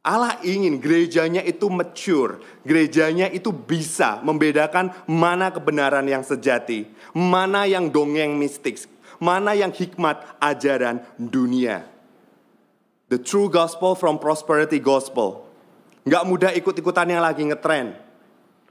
Allah 0.07 0.39
ingin 0.47 0.79
gerejanya 0.79 1.43
itu 1.43 1.67
mature, 1.67 2.39
gerejanya 2.63 3.27
itu 3.27 3.51
bisa 3.51 4.23
membedakan 4.23 4.95
mana 5.11 5.51
kebenaran 5.51 6.07
yang 6.07 6.23
sejati, 6.23 6.87
mana 7.11 7.67
yang 7.67 7.91
dongeng 7.91 8.39
mistik, 8.39 8.87
mana 9.19 9.59
yang 9.59 9.75
hikmat 9.75 10.23
ajaran 10.39 11.03
dunia. 11.19 11.83
The 13.11 13.19
true 13.19 13.51
gospel 13.51 13.99
from 13.99 14.23
prosperity 14.23 14.79
gospel. 14.79 15.46
Gak 16.07 16.23
mudah 16.23 16.55
ikut-ikutan 16.55 17.11
yang 17.11 17.19
lagi 17.19 17.43
ngetren. 17.43 17.99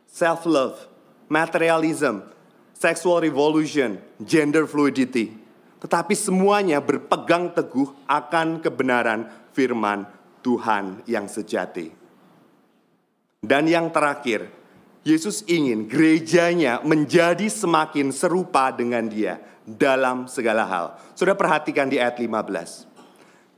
Self 0.08 0.48
love, 0.48 0.80
materialism, 1.28 2.24
sexual 2.72 3.20
revolution, 3.20 4.00
gender 4.24 4.64
fluidity. 4.64 5.36
Tetapi 5.84 6.16
semuanya 6.16 6.80
berpegang 6.80 7.52
teguh 7.52 7.92
akan 8.08 8.64
kebenaran 8.64 9.28
firman 9.52 10.08
Tuhan 10.40 11.04
yang 11.04 11.28
sejati. 11.28 11.92
Dan 13.44 13.68
yang 13.68 13.92
terakhir, 13.92 14.48
Yesus 15.04 15.44
ingin 15.44 15.92
gerejanya 15.92 16.80
menjadi 16.88 17.52
semakin 17.52 18.16
serupa 18.16 18.72
dengan 18.72 19.12
dia 19.12 19.44
dalam 19.68 20.32
segala 20.32 20.64
hal. 20.64 20.96
Sudah 21.20 21.36
perhatikan 21.36 21.92
di 21.92 22.00
ayat 22.00 22.16
15. 22.16 22.88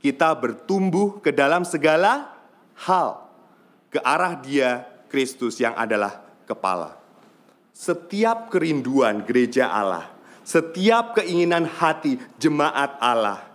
Kita 0.02 0.34
bertumbuh 0.34 1.22
ke 1.22 1.30
dalam 1.30 1.62
segala 1.62 2.34
hal 2.74 3.27
ke 3.88 4.00
arah 4.00 4.36
dia 4.36 4.84
Kristus 5.08 5.56
yang 5.60 5.72
adalah 5.76 6.20
kepala 6.44 6.98
setiap 7.78 8.50
kerinduan 8.50 9.22
gereja 9.22 9.70
Allah, 9.70 10.10
setiap 10.42 11.22
keinginan 11.22 11.62
hati 11.62 12.18
jemaat 12.42 12.98
Allah, 12.98 13.46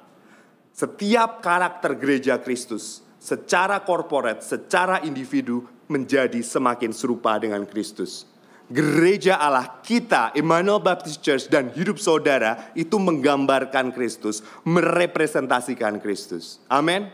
setiap 0.71 1.43
karakter 1.43 1.99
gereja 1.99 2.39
Kristus 2.39 3.03
secara 3.19 3.83
korporat, 3.83 4.39
secara 4.39 5.03
individu 5.03 5.67
menjadi 5.91 6.39
semakin 6.39 6.95
serupa 6.95 7.35
dengan 7.35 7.67
Kristus. 7.67 8.23
Gereja 8.71 9.43
Allah 9.43 9.83
kita, 9.83 10.31
Emmanuel 10.31 10.79
Baptist 10.79 11.19
Church 11.19 11.51
dan 11.51 11.67
hidup 11.75 11.99
saudara 11.99 12.71
itu 12.79 12.95
menggambarkan 12.95 13.91
Kristus, 13.91 14.39
merepresentasikan 14.63 15.99
Kristus. 15.99 16.63
Amin. 16.71 17.11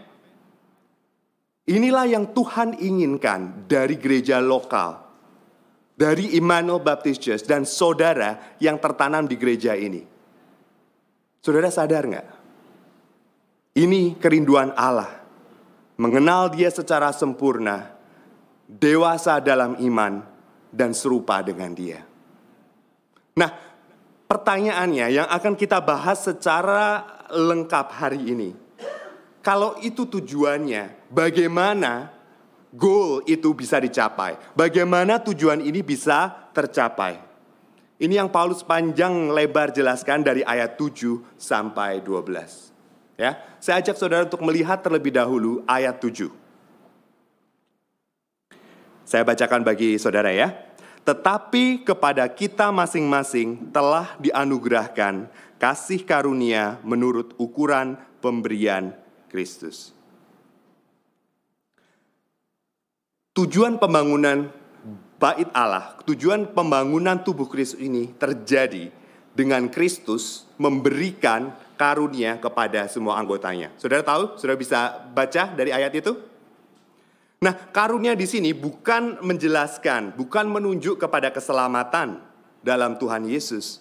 Inilah 1.69 2.09
yang 2.09 2.33
Tuhan 2.33 2.81
inginkan 2.81 3.69
dari 3.69 4.01
gereja 4.01 4.41
lokal 4.41 5.09
dari 5.99 6.39
Immanuel 6.39 6.79
Baptist 6.79 7.19
Church 7.19 7.43
dan 7.43 7.67
saudara 7.67 8.55
yang 8.63 8.79
tertanam 8.79 9.27
di 9.27 9.35
gereja 9.35 9.75
ini. 9.75 9.99
Saudara 11.43 11.67
sadar 11.67 12.07
nggak? 12.07 12.27
Ini 13.75 14.15
kerinduan 14.15 14.71
Allah. 14.79 15.19
Mengenal 15.99 16.55
dia 16.55 16.71
secara 16.71 17.11
sempurna, 17.11 17.91
dewasa 18.63 19.43
dalam 19.43 19.75
iman, 19.83 20.23
dan 20.71 20.95
serupa 20.95 21.43
dengan 21.43 21.75
dia. 21.75 21.99
Nah, 23.35 23.51
pertanyaannya 24.31 25.11
yang 25.11 25.27
akan 25.27 25.59
kita 25.59 25.83
bahas 25.83 26.23
secara 26.23 27.03
lengkap 27.27 27.87
hari 27.91 28.23
ini. 28.31 28.49
Kalau 29.39 29.79
itu 29.79 30.03
tujuannya, 30.03 31.07
bagaimana 31.07 32.11
goal 32.75 33.23
itu 33.25 33.55
bisa 33.55 33.79
dicapai. 33.79 34.35
Bagaimana 34.53 35.17
tujuan 35.23 35.63
ini 35.63 35.79
bisa 35.79 36.51
tercapai? 36.51 37.17
Ini 37.99 38.23
yang 38.23 38.31
Paulus 38.31 38.63
panjang 38.63 39.27
lebar 39.31 39.75
jelaskan 39.75 40.23
dari 40.23 40.39
ayat 40.43 40.79
7 40.79 41.19
sampai 41.35 41.99
12. 41.99 42.71
Ya, 43.19 43.35
saya 43.59 43.83
ajak 43.83 43.99
saudara 43.99 44.23
untuk 44.23 44.39
melihat 44.39 44.79
terlebih 44.79 45.11
dahulu 45.11 45.59
ayat 45.67 45.99
7. 45.99 46.31
Saya 49.03 49.27
bacakan 49.27 49.67
bagi 49.67 49.99
saudara 49.99 50.31
ya. 50.31 50.55
Tetapi 51.03 51.83
kepada 51.83 52.23
kita 52.31 52.71
masing-masing 52.71 53.73
telah 53.73 54.15
dianugerahkan 54.21 55.27
kasih 55.59 56.05
karunia 56.07 56.79
menurut 56.85 57.35
ukuran 57.35 57.99
pemberian 58.23 58.95
Kristus. 59.31 59.99
tujuan 63.39 63.79
pembangunan 63.79 64.51
bait 65.15 65.47
Allah, 65.55 65.95
tujuan 66.03 66.51
pembangunan 66.51 67.23
tubuh 67.23 67.47
Kristus 67.47 67.79
ini 67.79 68.11
terjadi 68.19 68.91
dengan 69.31 69.71
Kristus 69.71 70.43
memberikan 70.59 71.55
karunia 71.79 72.35
kepada 72.35 72.91
semua 72.91 73.15
anggotanya. 73.15 73.71
Saudara 73.79 74.03
tahu? 74.03 74.35
Saudara 74.35 74.59
bisa 74.59 74.99
baca 75.15 75.55
dari 75.55 75.71
ayat 75.71 75.95
itu? 75.95 76.19
Nah, 77.39 77.55
karunia 77.71 78.19
di 78.19 78.27
sini 78.27 78.51
bukan 78.51 79.23
menjelaskan, 79.23 80.19
bukan 80.19 80.51
menunjuk 80.51 80.99
kepada 80.99 81.31
keselamatan 81.31 82.19
dalam 82.59 82.99
Tuhan 82.99 83.23
Yesus, 83.23 83.79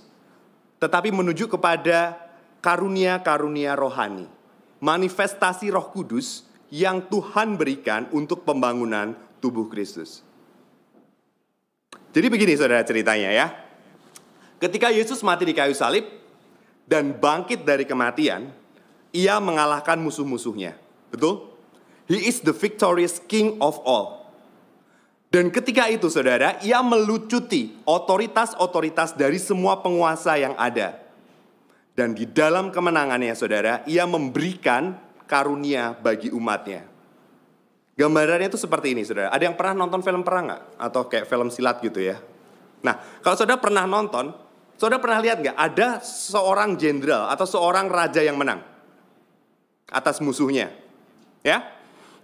tetapi 0.79 1.11
menunjuk 1.11 1.59
kepada 1.59 2.15
karunia-karunia 2.63 3.75
rohani, 3.75 4.31
manifestasi 4.79 5.71
Roh 5.71 5.91
Kudus 5.91 6.47
yang 6.69 7.05
Tuhan 7.09 7.57
berikan 7.57 8.07
untuk 8.15 8.45
pembangunan 8.45 9.17
tubuh 9.41 9.67
Kristus. 9.71 10.23
Jadi 12.13 12.27
begini 12.29 12.57
saudara 12.57 12.85
ceritanya 12.85 13.31
ya. 13.31 13.47
Ketika 14.59 14.91
Yesus 14.91 15.23
mati 15.23 15.47
di 15.47 15.55
kayu 15.55 15.73
salib 15.77 16.03
dan 16.89 17.15
bangkit 17.15 17.63
dari 17.63 17.87
kematian, 17.87 18.51
ia 19.15 19.39
mengalahkan 19.39 19.97
musuh-musuhnya. 20.03 20.75
Betul? 21.15 21.55
He 22.09 22.27
is 22.27 22.41
the 22.41 22.57
victorious 22.57 23.21
king 23.21 23.61
of 23.61 23.79
all. 23.85 24.19
Dan 25.29 25.53
ketika 25.53 25.93
itu 25.93 26.09
saudara, 26.09 26.57
ia 26.65 26.81
melucuti 26.81 27.77
otoritas-otoritas 27.85 29.13
dari 29.13 29.37
semua 29.37 29.77
penguasa 29.85 30.41
yang 30.41 30.57
ada. 30.57 31.08
Dan 31.99 32.15
di 32.15 32.31
dalam 32.31 32.71
kemenangannya 32.71 33.35
saudara, 33.35 33.83
ia 33.83 34.07
memberikan 34.07 34.95
karunia 35.27 35.99
bagi 35.99 36.31
umatnya. 36.31 36.87
Gambarannya 37.99 38.47
itu 38.47 38.55
seperti 38.55 38.95
ini, 38.95 39.03
saudara. 39.03 39.35
Ada 39.35 39.51
yang 39.51 39.59
pernah 39.59 39.83
nonton 39.83 40.07
film 40.07 40.23
perang 40.23 40.47
nggak? 40.47 40.63
Atau 40.79 41.11
kayak 41.11 41.27
film 41.27 41.51
silat 41.51 41.83
gitu 41.83 41.99
ya? 41.99 42.23
Nah, 42.87 43.03
kalau 43.19 43.35
saudara 43.35 43.59
pernah 43.59 43.83
nonton, 43.83 44.31
saudara 44.79 45.03
pernah 45.03 45.19
lihat 45.19 45.43
nggak? 45.43 45.59
Ada 45.59 45.99
seorang 46.07 46.79
jenderal 46.79 47.35
atau 47.35 47.43
seorang 47.51 47.91
raja 47.91 48.23
yang 48.23 48.39
menang 48.39 48.63
atas 49.91 50.23
musuhnya, 50.23 50.71
ya? 51.43 51.67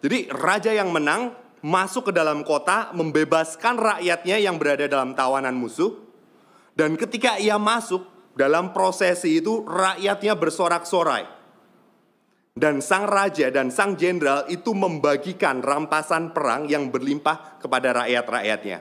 Jadi 0.07 0.31
raja 0.31 0.71
yang 0.71 0.95
menang 0.95 1.35
masuk 1.67 2.13
ke 2.13 2.13
dalam 2.15 2.47
kota, 2.47 2.95
membebaskan 2.95 3.75
rakyatnya 3.75 4.39
yang 4.39 4.55
berada 4.55 4.87
dalam 4.87 5.19
tawanan 5.19 5.59
musuh, 5.59 5.99
dan 6.79 6.95
ketika 6.95 7.43
ia 7.43 7.59
masuk 7.59 8.14
dalam 8.35 8.75
prosesi 8.75 9.39
itu, 9.39 9.63
rakyatnya 9.63 10.35
bersorak-sorai 10.35 11.35
dan 12.55 12.79
sang 12.79 13.11
raja 13.11 13.51
dan 13.51 13.75
sang 13.75 13.99
jenderal 13.99 14.47
itu 14.47 14.71
membagikan 14.79 15.59
rampasan 15.59 16.31
perang 16.31 16.71
yang 16.71 16.87
berlimpah 16.87 17.59
kepada 17.59 17.91
rakyat-rakyatnya. 18.03 18.79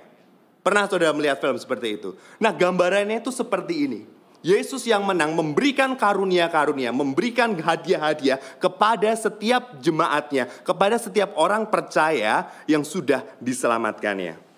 Pernah 0.62 0.86
saudara 0.88 1.12
melihat 1.12 1.41
film 1.41 1.57
seperti 1.57 1.98
itu? 2.00 2.13
Nah 2.38 2.53
gambarannya 2.53 3.19
itu 3.19 3.33
seperti 3.33 3.75
ini. 3.89 4.01
Yesus 4.43 4.83
yang 4.83 5.07
menang 5.07 5.33
memberikan 5.33 5.95
karunia-karunia, 5.95 6.91
memberikan 6.91 7.55
hadiah-hadiah 7.55 8.60
kepada 8.60 9.10
setiap 9.15 9.79
jemaatnya, 9.79 10.51
kepada 10.67 11.00
setiap 11.00 11.31
orang 11.39 11.72
percaya 11.72 12.51
yang 12.67 12.83
sudah 12.83 13.24
diselamatkannya. 13.39 14.52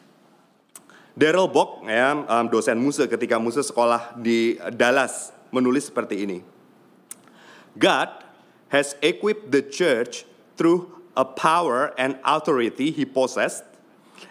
Daryl 1.15 1.47
Bock, 1.47 1.87
ya, 1.87 2.11
dosen 2.51 2.75
Muse 2.75 3.07
ketika 3.07 3.39
Muse 3.39 3.63
sekolah 3.63 4.11
di 4.19 4.59
Dallas, 4.75 5.31
menulis 5.47 5.87
seperti 5.87 6.27
ini. 6.27 6.43
God 7.79 8.11
has 8.67 8.99
equipped 8.99 9.47
the 9.47 9.63
church 9.63 10.27
through 10.59 10.91
a 11.15 11.23
power 11.23 11.95
and 11.95 12.19
authority 12.27 12.91
he 12.91 13.07
possessed 13.07 13.63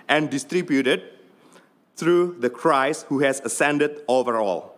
and 0.08 0.28
distributed 0.28 1.00
through 1.96 2.36
the 2.40 2.50
Christ 2.50 3.06
who 3.08 3.24
has 3.24 3.40
ascended 3.40 4.04
over 4.04 4.36
all. 4.36 4.76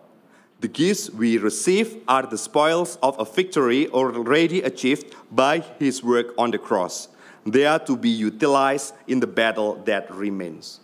The 0.63 0.71
gifts 0.71 1.11
we 1.11 1.37
receive 1.37 2.01
are 2.07 2.23
the 2.23 2.37
spoils 2.37 2.97
of 3.03 3.19
a 3.19 3.25
victory 3.25 3.91
already 3.91 4.63
achieved 4.63 5.13
by 5.29 5.59
his 5.77 6.03
work 6.03 6.33
on 6.37 6.51
the 6.51 6.57
cross. 6.57 7.09
They 7.45 7.65
are 7.65 7.79
to 7.83 7.95
be 7.95 8.09
utilized 8.09 8.95
in 9.07 9.19
the 9.19 9.27
battle 9.27 9.75
that 9.83 10.07
remains. 10.07 10.79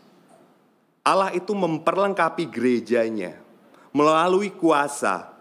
Allah 1.03 1.35
itu 1.35 1.51
memperlengkapi 1.51 2.47
gerejanya 2.47 3.35
melalui 3.91 4.55
kuasa, 4.55 5.35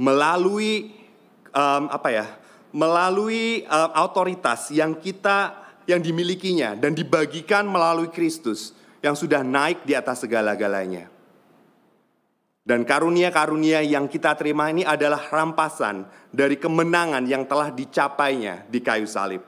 melalui 0.00 0.96
um, 1.52 1.92
apa 1.92 2.08
ya, 2.08 2.26
melalui 2.72 3.68
um, 3.68 3.90
otoritas 4.00 4.72
yang 4.72 4.96
kita 4.96 5.60
yang 5.84 6.00
dimilikinya 6.00 6.72
dan 6.72 6.96
dibagikan 6.96 7.68
melalui 7.68 8.08
Kristus 8.08 8.72
yang 9.04 9.12
sudah 9.12 9.44
naik 9.44 9.84
di 9.84 9.92
atas 9.92 10.24
segala-galanya. 10.24 11.12
Dan 12.62 12.86
karunia-karunia 12.86 13.82
yang 13.84 14.06
kita 14.06 14.38
terima 14.38 14.70
ini 14.70 14.86
adalah 14.86 15.28
rampasan 15.28 16.06
dari 16.30 16.56
kemenangan 16.56 17.26
yang 17.26 17.44
telah 17.44 17.74
dicapainya 17.74 18.64
di 18.70 18.78
kayu 18.78 19.04
salib 19.04 19.42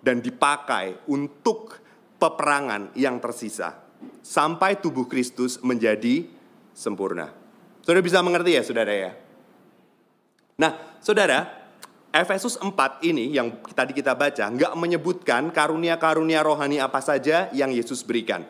dan 0.00 0.18
dipakai 0.24 1.04
untuk 1.12 1.76
peperangan 2.16 2.96
yang 2.96 3.20
tersisa 3.20 3.83
sampai 4.24 4.80
tubuh 4.80 5.06
Kristus 5.06 5.60
menjadi 5.60 6.26
sempurna. 6.74 7.30
Saudara 7.84 8.00
bisa 8.00 8.24
mengerti 8.24 8.56
ya, 8.56 8.62
Saudara 8.64 8.92
ya? 8.92 9.12
Nah, 10.56 10.98
Saudara, 11.04 11.64
Efesus 12.14 12.54
4 12.62 13.02
ini 13.02 13.34
yang 13.34 13.58
tadi 13.74 13.90
kita 13.90 14.14
baca 14.14 14.46
nggak 14.46 14.72
menyebutkan 14.78 15.50
karunia-karunia 15.50 16.46
rohani 16.46 16.78
apa 16.78 17.02
saja 17.02 17.50
yang 17.50 17.74
Yesus 17.74 18.06
berikan. 18.06 18.46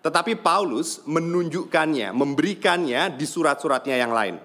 Tetapi 0.00 0.40
Paulus 0.40 1.00
menunjukkannya, 1.08 2.12
memberikannya 2.12 3.12
di 3.16 3.24
surat-suratnya 3.24 3.96
yang 3.96 4.12
lain. 4.12 4.36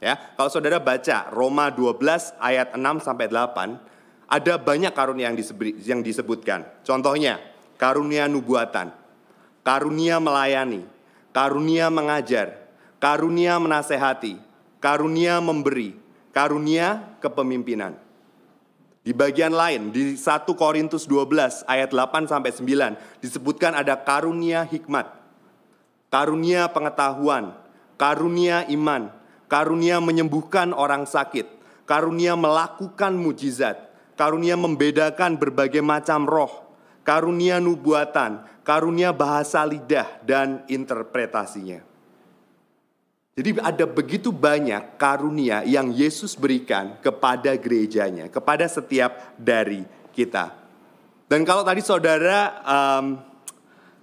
Ya, 0.00 0.20
kalau 0.36 0.52
saudara 0.52 0.80
baca 0.80 1.32
Roma 1.32 1.72
12 1.72 2.36
ayat 2.40 2.76
6 2.76 3.04
sampai 3.04 3.28
8, 3.32 4.28
ada 4.28 4.54
banyak 4.56 4.92
karunia 4.92 5.32
yang, 5.32 5.36
yang 5.80 6.00
disebutkan. 6.04 6.64
Contohnya, 6.84 7.40
karunia 7.76 8.28
nubuatan, 8.28 8.92
karunia 9.64 10.20
melayani, 10.20 10.84
karunia 11.32 11.88
mengajar, 11.88 12.60
karunia 13.00 13.56
menasehati, 13.56 14.38
karunia 14.78 15.40
memberi, 15.40 15.96
karunia 16.30 17.16
kepemimpinan. 17.18 17.96
Di 19.04 19.12
bagian 19.12 19.52
lain, 19.52 19.92
di 19.92 20.16
1 20.16 20.48
Korintus 20.56 21.04
12 21.04 21.64
ayat 21.68 21.92
8 21.92 22.24
sampai 22.24 22.52
9 22.56 23.20
disebutkan 23.20 23.76
ada 23.76 24.00
karunia 24.00 24.64
hikmat, 24.64 25.12
karunia 26.08 26.72
pengetahuan, 26.72 27.52
karunia 28.00 28.64
iman, 28.72 29.12
karunia 29.44 30.00
menyembuhkan 30.00 30.72
orang 30.72 31.04
sakit, 31.04 31.44
karunia 31.84 32.32
melakukan 32.32 33.12
mujizat, 33.12 33.76
karunia 34.16 34.56
membedakan 34.56 35.36
berbagai 35.36 35.84
macam 35.84 36.24
roh, 36.24 36.63
karunia 37.04 37.60
nubuatan, 37.60 38.42
karunia 38.64 39.12
bahasa 39.12 39.62
lidah 39.62 40.18
dan 40.24 40.64
interpretasinya. 40.66 41.84
Jadi 43.34 43.50
ada 43.58 43.84
begitu 43.84 44.30
banyak 44.30 44.94
karunia 44.94 45.66
yang 45.66 45.90
Yesus 45.90 46.38
berikan 46.38 46.98
kepada 47.02 47.52
gerejanya, 47.58 48.30
kepada 48.30 48.64
setiap 48.70 49.34
dari 49.34 49.82
kita. 50.14 50.54
Dan 51.26 51.42
kalau 51.42 51.66
tadi 51.66 51.82
saudara 51.82 52.62
um, 52.62 53.18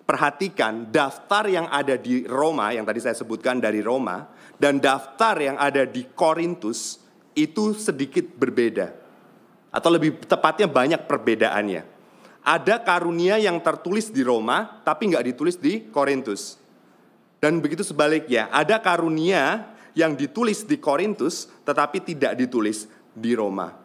perhatikan 0.03 0.91
daftar 0.91 1.47
yang 1.47 1.71
ada 1.71 1.95
di 1.95 2.27
Roma, 2.27 2.75
yang 2.75 2.83
tadi 2.83 2.99
saya 2.99 3.15
sebutkan 3.15 3.63
dari 3.63 3.79
Roma, 3.79 4.27
dan 4.59 4.83
daftar 4.83 5.39
yang 5.39 5.55
ada 5.55 5.87
di 5.87 6.11
Korintus 6.11 6.99
itu 7.31 7.71
sedikit 7.71 8.27
berbeda. 8.35 8.91
Atau 9.71 9.95
lebih 9.95 10.19
tepatnya 10.27 10.67
banyak 10.67 11.07
perbedaannya. 11.07 12.00
Ada 12.41 12.81
karunia 12.81 13.37
yang 13.37 13.61
tertulis 13.61 14.09
di 14.09 14.25
Roma, 14.25 14.81
tapi 14.81 15.13
nggak 15.13 15.25
ditulis 15.33 15.55
di 15.61 15.89
Korintus. 15.93 16.57
Dan 17.41 17.61
begitu 17.61 17.85
sebaliknya, 17.85 18.49
ada 18.49 18.81
karunia 18.81 19.73
yang 19.97 20.15
ditulis 20.15 20.63
di 20.63 20.79
Korintus 20.79 21.49
tetapi 21.67 22.01
tidak 22.01 22.37
ditulis 22.37 22.87
di 23.11 23.35
Roma. 23.35 23.75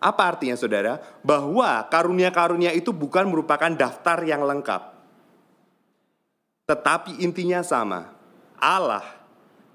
Apa 0.00 0.32
artinya 0.32 0.56
saudara? 0.56 0.96
Bahwa 1.20 1.84
karunia-karunia 1.92 2.72
itu 2.72 2.88
bukan 2.90 3.28
merupakan 3.28 3.68
daftar 3.68 4.24
yang 4.24 4.40
lengkap. 4.40 4.96
Tetapi 6.64 7.20
intinya 7.20 7.60
sama. 7.60 8.08
Allah 8.56 9.04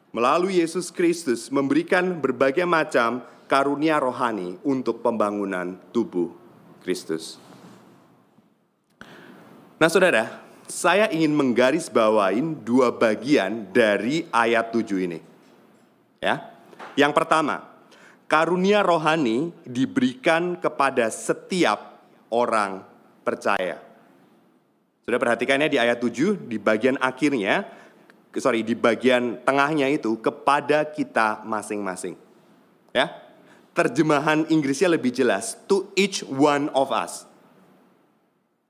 melalui 0.09 0.63
Yesus 0.63 0.89
Kristus 0.89 1.51
memberikan 1.53 2.17
berbagai 2.17 2.65
macam 2.65 3.21
karunia 3.45 4.01
rohani 4.01 4.57
untuk 4.65 5.03
pembangunan 5.05 5.77
tubuh 5.93 6.33
Kristus. 6.81 7.44
Nah 9.75 9.91
saudara, 9.91 10.39
saya 10.71 11.11
ingin 11.11 11.35
menggarisbawain 11.35 12.63
dua 12.63 12.95
bagian 12.95 13.67
dari 13.75 14.23
ayat 14.31 14.71
7 14.71 15.03
ini. 15.03 15.19
Ya. 16.23 16.47
Yang 16.95 17.11
pertama, 17.11 17.67
karunia 18.31 18.79
rohani 18.81 19.51
diberikan 19.67 20.55
kepada 20.55 21.11
setiap 21.11 21.99
orang 22.31 22.87
percaya. 23.27 23.83
Sudah 25.03 25.19
perhatikannya 25.21 25.67
di 25.67 25.77
ayat 25.77 25.99
7 26.01 26.49
di 26.49 26.57
bagian 26.57 26.97
akhirnya 26.97 27.67
sorry 28.35 28.63
di 28.63 28.73
bagian 28.75 29.43
tengahnya 29.43 29.91
itu 29.91 30.17
kepada 30.23 30.87
kita 30.87 31.43
masing-masing. 31.43 32.15
Ya. 32.95 33.11
Terjemahan 33.75 34.47
Inggrisnya 34.47 34.95
lebih 34.95 35.11
jelas 35.11 35.59
to 35.67 35.91
each 35.99 36.23
one 36.23 36.71
of 36.71 36.95
us. 36.95 37.27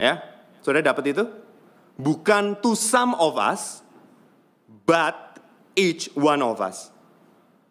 Ya. 0.02 0.35
Sudah 0.66 0.82
dapat 0.82 1.14
itu? 1.14 1.24
bukan 2.00 2.60
to 2.60 2.76
some 2.76 3.16
of 3.18 3.40
us, 3.40 3.82
but 4.84 5.40
each 5.76 6.12
one 6.16 6.44
of 6.44 6.60
us. 6.60 6.92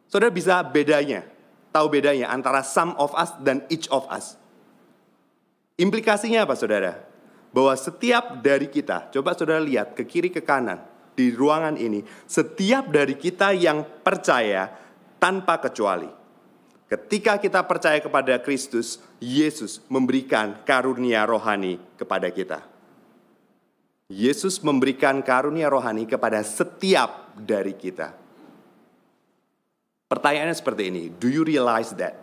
Saudara 0.09 0.33
bisa 0.33 0.61
bedanya, 0.65 1.25
tahu 1.73 1.93
bedanya 1.93 2.33
antara 2.33 2.65
some 2.65 2.97
of 2.97 3.13
us 3.17 3.33
dan 3.41 3.65
each 3.69 3.89
of 3.93 4.05
us. 4.09 4.37
Implikasinya 5.77 6.47
apa 6.47 6.55
saudara? 6.55 7.03
Bahwa 7.55 7.75
setiap 7.79 8.43
dari 8.43 8.67
kita, 8.67 9.11
coba 9.15 9.35
saudara 9.35 9.63
lihat 9.63 9.95
ke 9.95 10.03
kiri 10.07 10.31
ke 10.31 10.43
kanan 10.43 10.83
di 11.15 11.31
ruangan 11.31 11.79
ini, 11.79 12.03
setiap 12.27 12.91
dari 12.91 13.15
kita 13.15 13.55
yang 13.55 13.87
percaya 14.03 14.71
tanpa 15.23 15.63
kecuali. 15.63 16.11
Ketika 16.91 17.39
kita 17.43 17.63
percaya 17.67 17.99
kepada 17.99 18.39
Kristus, 18.39 19.03
Yesus 19.19 19.83
memberikan 19.91 20.63
karunia 20.63 21.27
rohani 21.27 21.81
kepada 21.99 22.31
kita. 22.31 22.74
Yesus 24.13 24.61
memberikan 24.61 25.25
karunia 25.25 25.73
rohani 25.73 26.05
kepada 26.05 26.45
setiap 26.45 27.33
dari 27.41 27.73
kita. 27.73 28.13
Pertanyaannya 30.05 30.53
seperti 30.53 30.93
ini, 30.93 31.09
do 31.09 31.33
you 31.33 31.41
realize 31.41 31.97
that? 31.97 32.21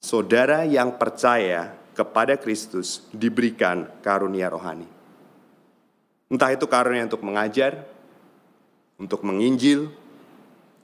Saudara 0.00 0.64
yang 0.64 0.96
percaya 0.96 1.76
kepada 1.92 2.40
Kristus 2.40 3.04
diberikan 3.12 3.84
karunia 4.00 4.48
rohani. 4.48 4.88
Entah 6.32 6.56
itu 6.56 6.64
karunia 6.64 7.04
untuk 7.04 7.20
mengajar, 7.20 7.84
untuk 8.96 9.20
menginjil, 9.22 9.92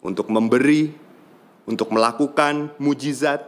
untuk 0.05 0.29
memberi, 0.29 0.93
untuk 1.65 1.89
melakukan 1.89 2.77
mujizat. 2.77 3.41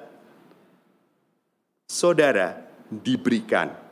Saudara 1.84 2.64
diberikan 2.88 3.83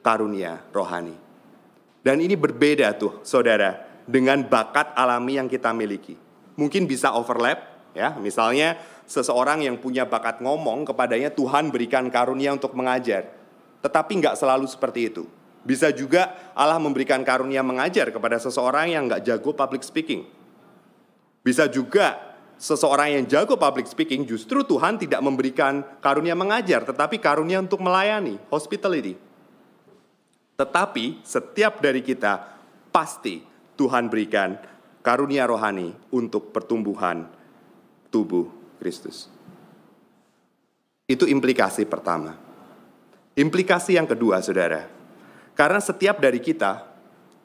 karunia 0.00 0.64
rohani. 0.72 1.16
Dan 2.00 2.20
ini 2.24 2.32
berbeda 2.32 2.96
tuh 2.96 3.20
saudara 3.20 3.76
dengan 4.08 4.40
bakat 4.42 4.96
alami 4.96 5.36
yang 5.36 5.46
kita 5.46 5.70
miliki. 5.76 6.16
Mungkin 6.56 6.88
bisa 6.88 7.12
overlap 7.12 7.92
ya, 7.92 8.16
misalnya 8.16 8.80
seseorang 9.04 9.64
yang 9.64 9.76
punya 9.76 10.08
bakat 10.08 10.40
ngomong 10.40 10.88
kepadanya 10.88 11.28
Tuhan 11.28 11.68
berikan 11.68 12.08
karunia 12.08 12.56
untuk 12.56 12.72
mengajar. 12.72 13.28
Tetapi 13.80 14.12
nggak 14.20 14.36
selalu 14.36 14.66
seperti 14.68 15.12
itu. 15.12 15.24
Bisa 15.60 15.92
juga 15.92 16.32
Allah 16.56 16.80
memberikan 16.80 17.20
karunia 17.20 17.60
mengajar 17.60 18.08
kepada 18.08 18.40
seseorang 18.40 18.96
yang 18.96 19.04
nggak 19.08 19.22
jago 19.24 19.52
public 19.52 19.84
speaking. 19.84 20.24
Bisa 21.44 21.68
juga 21.68 22.16
seseorang 22.60 23.16
yang 23.16 23.24
jago 23.28 23.56
public 23.56 23.88
speaking 23.88 24.24
justru 24.28 24.64
Tuhan 24.64 25.00
tidak 25.00 25.20
memberikan 25.24 25.84
karunia 26.00 26.36
mengajar, 26.36 26.84
tetapi 26.84 27.20
karunia 27.20 27.60
untuk 27.60 27.80
melayani, 27.80 28.36
hospitality. 28.52 29.29
Tetapi 30.60 31.24
setiap 31.24 31.80
dari 31.80 32.04
kita 32.04 32.52
pasti 32.92 33.40
Tuhan 33.80 34.12
berikan 34.12 34.60
karunia 35.00 35.48
rohani 35.48 35.88
untuk 36.12 36.52
pertumbuhan 36.52 37.24
tubuh 38.12 38.76
Kristus. 38.76 39.32
Itu 41.08 41.24
implikasi 41.24 41.88
pertama. 41.88 42.36
Implikasi 43.40 43.96
yang 43.96 44.04
kedua, 44.04 44.44
saudara, 44.44 44.84
karena 45.56 45.80
setiap 45.80 46.20
dari 46.20 46.44
kita, 46.44 46.84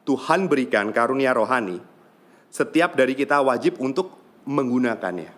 Tuhan 0.03 0.51
berikan 0.51 0.91
karunia 0.91 1.31
rohani, 1.31 1.79
setiap 2.51 2.99
dari 2.99 3.15
kita 3.15 3.39
wajib 3.39 3.79
untuk 3.79 4.11
menggunakannya 4.43 5.31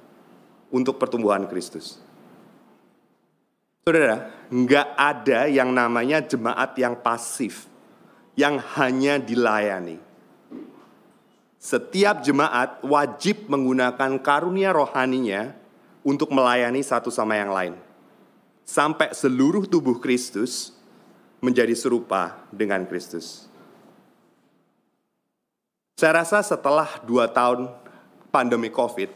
untuk 0.73 0.97
pertumbuhan 0.97 1.45
Kristus. 1.45 2.06
Saudara, 3.88 4.28
nggak 4.52 5.00
ada 5.00 5.47
yang 5.47 5.71
namanya 5.71 6.19
jemaat 6.19 6.76
yang 6.76 7.00
pasif, 7.00 7.71
yang 8.36 8.60
hanya 8.76 9.15
dilayani. 9.15 9.95
Setiap 11.56 12.19
jemaat 12.19 12.84
wajib 12.84 13.47
menggunakan 13.47 14.19
karunia 14.19 14.76
rohaninya 14.76 15.56
untuk 16.04 16.36
melayani 16.36 16.84
satu 16.84 17.08
sama 17.08 17.39
yang 17.39 17.47
lain. 17.47 17.80
Sampai 18.67 19.15
seluruh 19.15 19.63
tubuh 19.63 20.04
Kristus 20.04 20.76
menjadi 21.39 21.71
serupa 21.71 22.43
dengan 22.52 22.84
Kristus. 22.84 23.47
Saya 25.95 26.28
rasa 26.28 26.43
setelah 26.43 26.91
dua 27.08 27.32
tahun 27.32 27.71
pandemi 28.36 28.67
COVID, 28.67 29.15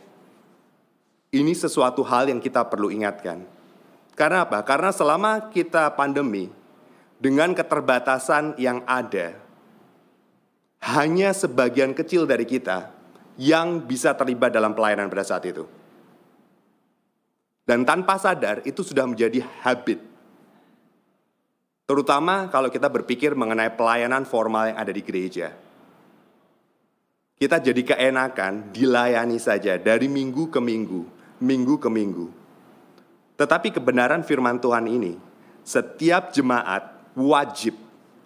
ini 1.35 1.51
sesuatu 1.59 2.07
hal 2.07 2.31
yang 2.31 2.39
kita 2.39 2.63
perlu 2.63 2.87
ingatkan. 2.87 3.59
Karena 4.13 4.43
apa? 4.45 4.61
Karena 4.61 4.91
selama 4.93 5.51
kita 5.51 5.91
pandemi, 5.95 6.51
dengan 7.21 7.53
keterbatasan 7.53 8.57
yang 8.57 8.83
ada, 8.85 9.37
hanya 10.81 11.31
sebagian 11.31 11.93
kecil 11.93 12.25
dari 12.25 12.43
kita 12.43 12.89
yang 13.37 13.81
bisa 13.85 14.17
terlibat 14.17 14.51
dalam 14.51 14.73
pelayanan 14.73 15.07
pada 15.07 15.25
saat 15.25 15.45
itu. 15.45 15.63
Dan 17.65 17.85
tanpa 17.87 18.17
sadar, 18.17 18.65
itu 18.65 18.81
sudah 18.81 19.05
menjadi 19.05 19.45
habit 19.63 20.11
Terutama 21.91 22.47
kalau 22.47 22.71
kita 22.71 22.87
berpikir 22.87 23.35
mengenai 23.35 23.75
pelayanan 23.75 24.23
formal 24.23 24.71
yang 24.71 24.79
ada 24.79 24.95
di 24.95 25.03
gereja. 25.03 25.51
Kita 27.35 27.59
jadi 27.59 27.83
keenakan 27.83 28.71
dilayani 28.71 29.35
saja 29.35 29.75
dari 29.75 30.07
minggu 30.07 30.47
ke 30.47 30.63
minggu, 30.63 31.03
minggu 31.43 31.75
ke 31.83 31.91
minggu. 31.91 32.40
Tetapi 33.41 33.73
kebenaran 33.73 34.21
firman 34.21 34.61
Tuhan 34.61 34.85
ini, 34.85 35.17
setiap 35.65 36.29
jemaat 36.29 36.93
wajib 37.17 37.73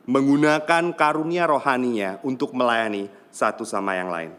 menggunakan 0.04 0.92
karunia 0.92 1.48
rohaninya 1.48 2.20
untuk 2.20 2.52
melayani 2.52 3.08
satu 3.32 3.64
sama 3.64 3.96
yang 3.96 4.12
lain. 4.12 4.36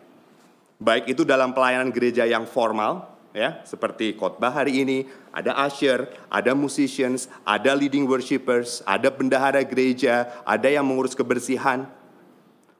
Baik 0.77 1.17
itu 1.17 1.25
dalam 1.25 1.57
pelayanan 1.57 1.89
gereja 1.89 2.29
yang 2.29 2.45
formal, 2.45 3.09
ya 3.33 3.65
seperti 3.65 4.21
khotbah 4.21 4.53
hari 4.53 4.85
ini 4.85 5.09
ada 5.33 5.57
usher, 5.65 6.13
ada 6.29 6.53
musicians, 6.53 7.33
ada 7.49 7.73
leading 7.73 8.05
worshippers, 8.05 8.85
ada 8.85 9.09
bendahara 9.09 9.65
gereja, 9.65 10.29
ada 10.45 10.69
yang 10.69 10.85
mengurus 10.85 11.17
kebersihan 11.17 11.89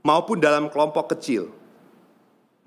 maupun 0.05 0.37
dalam 0.37 0.69
kelompok 0.69 1.17
kecil 1.17 1.49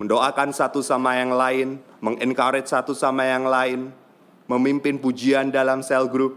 mendoakan 0.02 0.50
satu 0.50 0.82
sama 0.82 1.22
yang 1.22 1.30
lain, 1.30 1.78
mengencourage 2.02 2.66
satu 2.66 2.98
sama 2.98 3.30
yang 3.30 3.46
lain, 3.46 3.94
memimpin 4.50 4.98
pujian 4.98 5.54
dalam 5.54 5.78
cell 5.86 6.10
group 6.10 6.34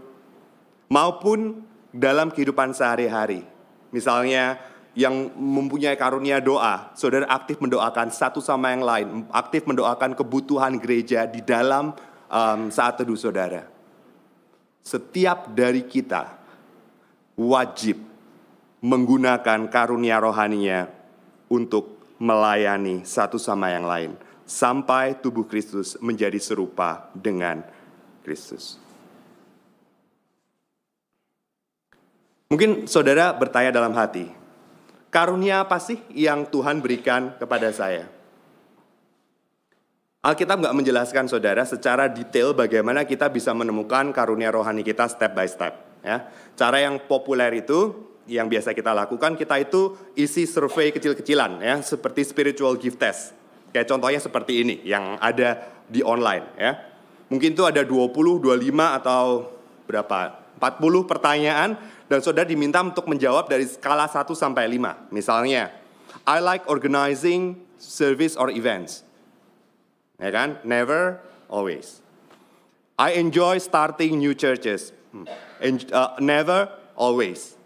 maupun 0.86 1.66
dalam 1.90 2.30
kehidupan 2.30 2.70
sehari-hari. 2.70 3.42
Misalnya 3.90 4.62
yang 4.94 5.34
mempunyai 5.34 5.98
karunia 5.98 6.38
doa, 6.38 6.94
saudara 6.94 7.26
aktif 7.26 7.58
mendoakan 7.58 8.14
satu 8.14 8.38
sama 8.38 8.70
yang 8.70 8.86
lain, 8.86 9.06
aktif 9.34 9.66
mendoakan 9.66 10.14
kebutuhan 10.14 10.78
gereja 10.78 11.26
di 11.26 11.42
dalam 11.42 11.90
um, 12.30 12.70
saat 12.70 13.02
teduh 13.02 13.18
saudara. 13.18 13.66
Setiap 14.86 15.50
dari 15.50 15.82
kita 15.82 16.38
wajib 17.34 17.98
menggunakan 18.78 19.66
karunia 19.66 20.22
rohaninya 20.22 20.86
untuk 21.50 21.98
melayani 22.22 23.02
satu 23.02 23.40
sama 23.40 23.74
yang 23.74 23.88
lain 23.88 24.14
sampai 24.44 25.18
tubuh 25.18 25.48
Kristus 25.48 25.96
menjadi 25.98 26.36
serupa 26.36 27.10
dengan 27.16 27.64
Kristus. 28.24 28.80
Mungkin 32.48 32.88
saudara 32.88 33.36
bertanya 33.36 33.74
dalam 33.74 33.92
hati, 33.92 34.30
Karunia 35.14 35.62
apa 35.62 35.78
sih 35.78 36.02
yang 36.10 36.42
Tuhan 36.50 36.82
berikan 36.82 37.38
kepada 37.38 37.70
saya? 37.70 38.10
Alkitab 40.26 40.58
nggak 40.58 40.74
menjelaskan 40.74 41.30
saudara 41.30 41.62
secara 41.62 42.10
detail 42.10 42.50
bagaimana 42.50 43.06
kita 43.06 43.30
bisa 43.30 43.54
menemukan 43.54 44.10
karunia 44.10 44.50
rohani 44.50 44.82
kita 44.82 45.06
step 45.06 45.30
by 45.30 45.46
step. 45.46 45.78
Ya, 46.02 46.26
cara 46.58 46.82
yang 46.82 46.98
populer 46.98 47.62
itu 47.62 47.94
yang 48.26 48.50
biasa 48.50 48.74
kita 48.74 48.90
lakukan 48.90 49.38
kita 49.38 49.54
itu 49.62 49.94
isi 50.18 50.50
survei 50.50 50.90
kecil-kecilan 50.90 51.62
ya 51.62 51.78
seperti 51.78 52.26
spiritual 52.26 52.74
gift 52.74 52.98
test. 52.98 53.38
Kayak 53.70 53.94
contohnya 53.94 54.18
seperti 54.18 54.66
ini 54.66 54.82
yang 54.82 55.14
ada 55.22 55.62
di 55.86 56.02
online 56.02 56.58
ya. 56.58 56.93
Mungkin 57.32 57.56
itu 57.56 57.64
ada 57.64 57.80
20, 57.80 58.42
25 58.42 58.98
atau 59.00 59.50
berapa? 59.88 60.44
40 60.60 61.10
pertanyaan 61.10 61.76
dan 62.08 62.18
saudara 62.20 62.46
diminta 62.46 62.80
untuk 62.80 63.08
menjawab 63.08 63.48
dari 63.48 63.64
skala 63.68 64.08
1 64.08 64.32
sampai 64.36 64.68
5. 64.68 65.12
Misalnya, 65.12 65.72
I 66.24 66.40
like 66.40 66.64
organizing 66.68 67.60
service 67.76 68.36
or 68.36 68.48
events. 68.48 69.04
Ya 70.20 70.30
kan? 70.30 70.60
Never, 70.64 71.20
always. 71.50 72.00
I 72.96 73.18
enjoy 73.18 73.58
starting 73.58 74.22
new 74.22 74.32
churches. 74.32 74.94
And, 75.60 75.82
hmm. 75.82 75.90
uh, 75.90 76.16
never, 76.20 76.70
always. 76.94 77.58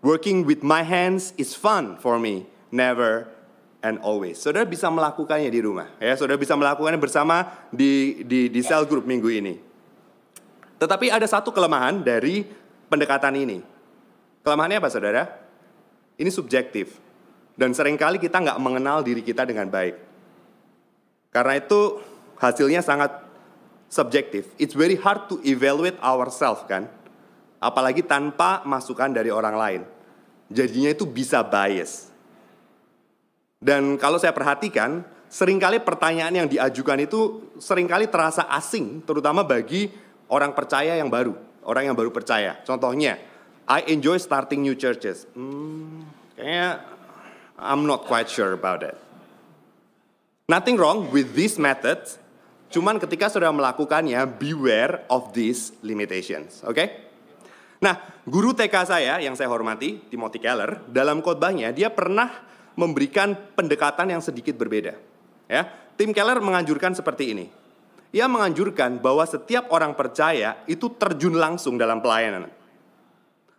Working 0.00 0.46
with 0.46 0.62
my 0.62 0.86
hands 0.86 1.34
is 1.36 1.58
fun 1.58 1.98
for 1.98 2.18
me. 2.22 2.46
Never, 2.70 3.26
and 3.82 4.02
always. 4.02 4.38
Saudara 4.38 4.66
bisa 4.66 4.90
melakukannya 4.90 5.50
di 5.50 5.60
rumah. 5.62 5.86
Ya, 6.02 6.14
saudara 6.18 6.38
bisa 6.38 6.54
melakukannya 6.58 6.98
bersama 6.98 7.46
di 7.70 8.22
di 8.26 8.50
di 8.50 8.60
cell 8.62 8.86
group 8.86 9.06
minggu 9.06 9.28
ini. 9.30 9.54
Tetapi 10.78 11.10
ada 11.10 11.26
satu 11.26 11.50
kelemahan 11.50 12.02
dari 12.02 12.46
pendekatan 12.86 13.34
ini. 13.34 13.58
Kelemahannya 14.46 14.78
apa 14.78 14.88
saudara? 14.90 15.22
Ini 16.18 16.30
subjektif. 16.30 16.98
Dan 17.58 17.74
sering 17.74 17.98
kali 17.98 18.22
kita 18.22 18.38
nggak 18.38 18.58
mengenal 18.62 19.02
diri 19.02 19.22
kita 19.22 19.42
dengan 19.42 19.66
baik. 19.66 19.98
Karena 21.34 21.58
itu 21.58 21.98
hasilnya 22.38 22.80
sangat 22.80 23.10
subjektif. 23.90 24.46
It's 24.56 24.78
very 24.78 24.94
hard 24.94 25.26
to 25.30 25.42
evaluate 25.42 25.98
ourselves 25.98 26.62
kan. 26.70 26.86
Apalagi 27.58 28.06
tanpa 28.06 28.62
masukan 28.62 29.10
dari 29.10 29.34
orang 29.34 29.56
lain. 29.58 29.82
Jadinya 30.48 30.94
itu 30.94 31.02
bisa 31.04 31.42
bias. 31.42 32.07
Dan 33.58 33.98
kalau 33.98 34.22
saya 34.22 34.30
perhatikan, 34.30 35.02
sering 35.26 35.58
kali 35.58 35.82
pertanyaan 35.82 36.30
yang 36.30 36.48
diajukan 36.48 37.02
itu 37.02 37.50
sering 37.58 37.90
kali 37.90 38.06
terasa 38.06 38.46
asing, 38.54 39.02
terutama 39.02 39.42
bagi 39.42 39.90
orang 40.30 40.54
percaya 40.54 40.94
yang 40.94 41.10
baru, 41.10 41.34
orang 41.66 41.90
yang 41.90 41.96
baru 41.98 42.14
percaya. 42.14 42.62
Contohnya, 42.62 43.18
I 43.68 43.84
enjoy 43.90 44.16
starting 44.22 44.62
new 44.62 44.78
churches. 44.78 45.26
Hmm, 45.34 46.06
kayaknya 46.38 46.86
I'm 47.58 47.84
not 47.84 48.06
quite 48.06 48.30
sure 48.30 48.54
about 48.54 48.86
it. 48.86 48.94
Nothing 50.48 50.80
wrong 50.80 51.12
with 51.12 51.36
this 51.36 51.60
method, 51.60 52.00
cuman 52.72 52.96
ketika 52.96 53.28
sudah 53.28 53.52
melakukannya, 53.52 54.22
beware 54.40 55.04
of 55.12 55.34
these 55.36 55.76
limitations. 55.84 56.64
Oke? 56.64 56.72
Okay? 56.72 56.88
Nah, 57.78 58.00
guru 58.24 58.56
TK 58.56 58.74
saya 58.86 59.20
yang 59.20 59.36
saya 59.36 59.50
hormati, 59.52 60.08
Timothy 60.08 60.40
Keller, 60.42 60.82
dalam 60.88 61.20
khotbahnya 61.20 61.70
dia 61.70 61.92
pernah 61.92 62.48
memberikan 62.78 63.34
pendekatan 63.58 64.14
yang 64.14 64.22
sedikit 64.22 64.54
berbeda. 64.54 64.94
Ya, 65.50 65.66
Tim 65.98 66.14
Keller 66.14 66.38
menganjurkan 66.38 66.94
seperti 66.94 67.34
ini. 67.34 67.46
Ia 68.14 68.30
menganjurkan 68.30 69.02
bahwa 69.02 69.26
setiap 69.26 69.68
orang 69.74 69.98
percaya 69.98 70.62
itu 70.70 70.86
terjun 70.94 71.34
langsung 71.34 71.74
dalam 71.74 71.98
pelayanan 71.98 72.48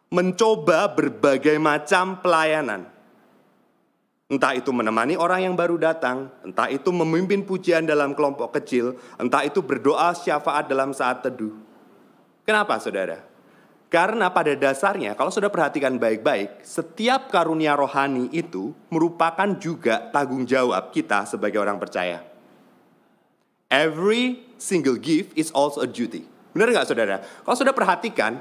mencoba 0.10 0.90
berbagai 0.90 1.56
macam 1.62 2.18
pelayanan. 2.20 2.90
Entah 4.30 4.54
itu 4.54 4.70
menemani 4.70 5.18
orang 5.18 5.50
yang 5.50 5.56
baru 5.58 5.82
datang, 5.82 6.30
entah 6.46 6.70
itu 6.70 6.94
memimpin 6.94 7.42
pujian 7.42 7.82
dalam 7.82 8.14
kelompok 8.14 8.54
kecil, 8.62 8.94
entah 9.18 9.42
itu 9.42 9.62
berdoa 9.66 10.14
syafaat 10.14 10.70
dalam 10.70 10.94
saat 10.94 11.26
teduh. 11.26 11.54
Kenapa 12.46 12.78
saudara? 12.78 13.26
Karena 13.90 14.30
pada 14.30 14.54
dasarnya, 14.54 15.18
kalau 15.18 15.34
sudah 15.34 15.50
perhatikan 15.50 15.98
baik-baik, 15.98 16.62
setiap 16.62 17.34
karunia 17.34 17.74
rohani 17.74 18.30
itu 18.30 18.70
merupakan 18.94 19.50
juga 19.58 20.14
tanggung 20.14 20.46
jawab 20.46 20.94
kita 20.94 21.26
sebagai 21.26 21.58
orang 21.58 21.82
percaya. 21.82 22.22
Every 23.66 24.46
single 24.62 25.02
gift 25.02 25.34
is 25.34 25.50
also 25.50 25.82
a 25.82 25.90
duty. 25.90 26.22
Benar 26.54 26.70
nggak 26.70 26.86
saudara? 26.86 27.18
Kalau 27.42 27.58
sudah 27.58 27.74
perhatikan, 27.74 28.38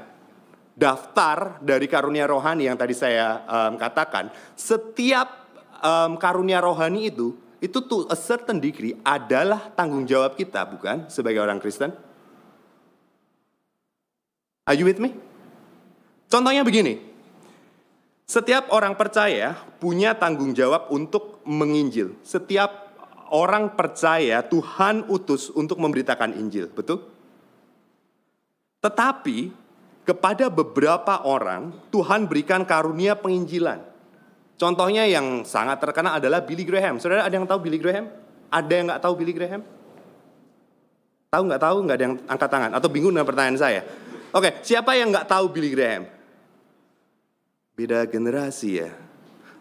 daftar 0.77 1.57
dari 1.65 1.89
karunia 1.89 2.29
rohani 2.29 2.69
yang 2.69 2.77
tadi 2.77 2.93
saya 2.93 3.41
um, 3.49 3.73
katakan, 3.81 4.29
setiap 4.53 5.49
um, 5.81 6.13
karunia 6.21 6.61
rohani 6.61 7.09
itu, 7.09 7.33
itu 7.57 7.81
to 7.89 8.05
a 8.13 8.17
certain 8.17 8.61
degree 8.61 8.93
adalah 9.01 9.73
tanggung 9.73 10.05
jawab 10.05 10.37
kita, 10.37 10.61
bukan? 10.69 11.09
Sebagai 11.09 11.41
orang 11.41 11.57
Kristen. 11.57 11.89
Are 14.69 14.77
you 14.77 14.85
with 14.85 15.01
me? 15.01 15.28
Contohnya 16.29 16.61
begini, 16.61 17.01
setiap 18.29 18.69
orang 18.69 18.93
percaya 18.93 19.57
punya 19.81 20.13
tanggung 20.13 20.53
jawab 20.53 20.93
untuk 20.93 21.41
menginjil. 21.49 22.13
Setiap 22.21 22.93
orang 23.33 23.73
percaya 23.73 24.45
Tuhan 24.45 25.09
utus 25.09 25.49
untuk 25.49 25.81
memberitakan 25.81 26.37
Injil, 26.37 26.69
betul? 26.69 27.01
Tetapi 28.85 29.49
kepada 30.05 30.53
beberapa 30.53 31.25
orang 31.25 31.73
Tuhan 31.89 32.29
berikan 32.29 32.61
karunia 32.61 33.17
penginjilan. 33.17 33.81
Contohnya 34.61 35.09
yang 35.09 35.41
sangat 35.41 35.81
terkenal 35.81 36.21
adalah 36.21 36.45
Billy 36.45 36.61
Graham. 36.61 37.01
Saudara 37.01 37.25
ada 37.25 37.33
yang 37.33 37.49
tahu 37.49 37.65
Billy 37.65 37.81
Graham? 37.81 38.05
Ada 38.53 38.69
yang 38.69 38.85
nggak 38.93 39.01
tahu 39.01 39.13
Billy 39.17 39.33
Graham? 39.33 39.61
Tahu 41.33 41.41
nggak 41.49 41.61
tahu? 41.61 41.77
Nggak 41.85 41.97
ada 41.97 42.05
yang 42.05 42.15
angkat 42.29 42.49
tangan 42.49 42.71
atau 42.77 42.89
bingung 42.93 43.13
dengan 43.13 43.25
pertanyaan 43.25 43.57
saya? 43.57 43.81
Oke, 44.29 44.61
siapa 44.61 44.93
yang 44.93 45.09
nggak 45.09 45.25
tahu 45.25 45.49
Billy 45.49 45.73
Graham? 45.73 46.18
Beda 47.79 48.03
generasi 48.03 48.83
ya. 48.83 48.91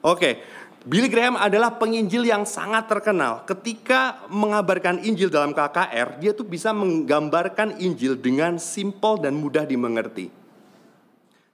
Oke, 0.03 0.43
Billy 0.83 1.07
Graham 1.07 1.39
adalah 1.39 1.79
penginjil 1.79 2.27
yang 2.27 2.43
sangat 2.43 2.91
terkenal. 2.91 3.47
Ketika 3.47 4.27
mengabarkan 4.27 5.07
Injil 5.07 5.31
dalam 5.31 5.55
KKR, 5.55 6.19
dia 6.19 6.35
tuh 6.35 6.43
bisa 6.43 6.75
menggambarkan 6.75 7.79
Injil 7.79 8.19
dengan 8.19 8.59
simpel 8.59 9.23
dan 9.23 9.39
mudah 9.39 9.63
dimengerti. 9.63 10.35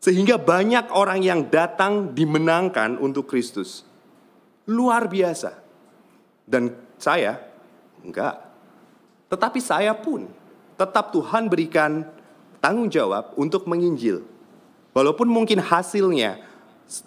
Sehingga 0.00 0.40
banyak 0.40 0.88
orang 0.88 1.20
yang 1.20 1.52
datang 1.52 2.16
dimenangkan 2.16 2.96
untuk 2.96 3.28
Kristus. 3.28 3.84
Luar 4.64 5.04
biasa. 5.04 5.60
Dan 6.48 6.72
saya 6.96 7.44
enggak. 8.00 8.40
Tetapi 9.28 9.60
saya 9.60 9.92
pun 9.92 10.32
tetap 10.80 11.12
Tuhan 11.12 11.44
berikan 11.52 12.08
tanggung 12.64 12.88
jawab 12.88 13.36
untuk 13.36 13.68
menginjil. 13.68 14.24
Walaupun 14.96 15.28
mungkin 15.28 15.60
hasilnya 15.60 16.53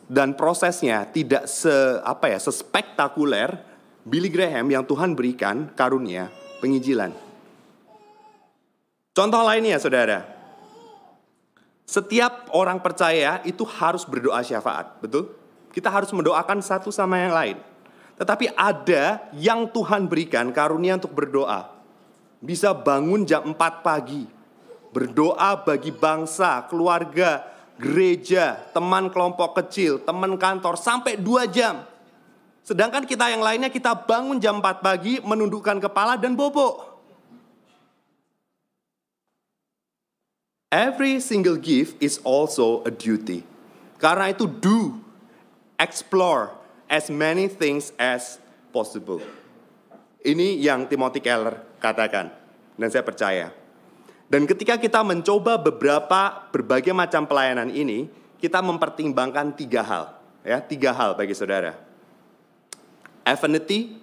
dan 0.10 0.34
prosesnya 0.34 1.06
tidak 1.08 1.46
se 1.46 1.72
apa 2.02 2.34
ya 2.34 2.40
sespektakuler 2.42 3.62
Billy 4.08 4.32
Graham 4.32 4.72
yang 4.72 4.84
Tuhan 4.88 5.14
berikan 5.14 5.70
karunia 5.76 6.32
penginjilan. 6.64 7.12
Contoh 9.12 9.42
lainnya 9.42 9.82
saudara, 9.82 10.24
setiap 11.88 12.54
orang 12.54 12.78
percaya 12.84 13.42
itu 13.44 13.66
harus 13.66 14.06
berdoa 14.06 14.44
syafaat, 14.46 15.02
betul? 15.02 15.34
Kita 15.74 15.90
harus 15.90 16.14
mendoakan 16.14 16.62
satu 16.62 16.94
sama 16.94 17.18
yang 17.18 17.34
lain. 17.34 17.58
Tetapi 18.18 18.54
ada 18.58 19.30
yang 19.34 19.70
Tuhan 19.70 20.10
berikan 20.10 20.50
karunia 20.50 20.98
untuk 20.98 21.14
berdoa. 21.14 21.70
Bisa 22.42 22.74
bangun 22.74 23.26
jam 23.26 23.54
4 23.54 23.58
pagi, 23.82 24.26
berdoa 24.94 25.58
bagi 25.66 25.90
bangsa, 25.90 26.66
keluarga, 26.70 27.57
gereja, 27.78 28.58
teman 28.74 29.10
kelompok 29.14 29.58
kecil, 29.64 30.02
teman 30.02 30.36
kantor 30.36 30.76
sampai 30.76 31.18
dua 31.18 31.46
jam. 31.46 31.86
Sedangkan 32.68 33.08
kita 33.08 33.32
yang 33.32 33.40
lainnya 33.40 33.72
kita 33.72 33.96
bangun 33.96 34.44
jam 34.44 34.60
4 34.60 34.84
pagi, 34.84 35.24
menundukkan 35.24 35.80
kepala 35.80 36.20
dan 36.20 36.36
bobo. 36.36 36.84
Every 40.68 41.24
single 41.24 41.56
gift 41.56 41.96
is 42.04 42.20
also 42.28 42.84
a 42.84 42.92
duty. 42.92 43.48
Karena 44.04 44.36
itu 44.36 44.52
do, 44.52 45.00
explore 45.80 46.52
as 46.92 47.08
many 47.08 47.48
things 47.48 47.96
as 47.96 48.36
possible. 48.76 49.24
Ini 50.28 50.60
yang 50.60 50.92
Timothy 50.92 51.24
Keller 51.24 51.64
katakan. 51.80 52.36
Dan 52.76 52.92
saya 52.92 53.02
percaya. 53.02 53.56
Dan 54.28 54.44
ketika 54.44 54.76
kita 54.76 55.08
mencoba 55.08 55.56
beberapa 55.56 56.52
berbagai 56.52 56.92
macam 56.92 57.24
pelayanan 57.24 57.72
ini, 57.72 58.12
kita 58.44 58.60
mempertimbangkan 58.60 59.56
tiga 59.56 59.82
hal, 59.82 60.06
ya 60.44 60.60
tiga 60.60 60.92
hal 60.92 61.16
bagi 61.16 61.32
saudara. 61.32 61.80
Affinity, 63.24 63.96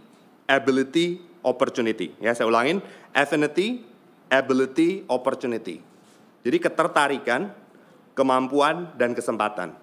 ability, 0.48 1.20
opportunity. 1.44 2.16
Ya 2.24 2.32
saya 2.32 2.48
ulangin, 2.48 2.80
affinity, 3.12 3.84
ability, 4.32 5.04
opportunity. 5.12 5.84
Jadi 6.40 6.56
ketertarikan, 6.56 7.52
kemampuan 8.16 8.96
dan 8.96 9.12
kesempatan. 9.12 9.76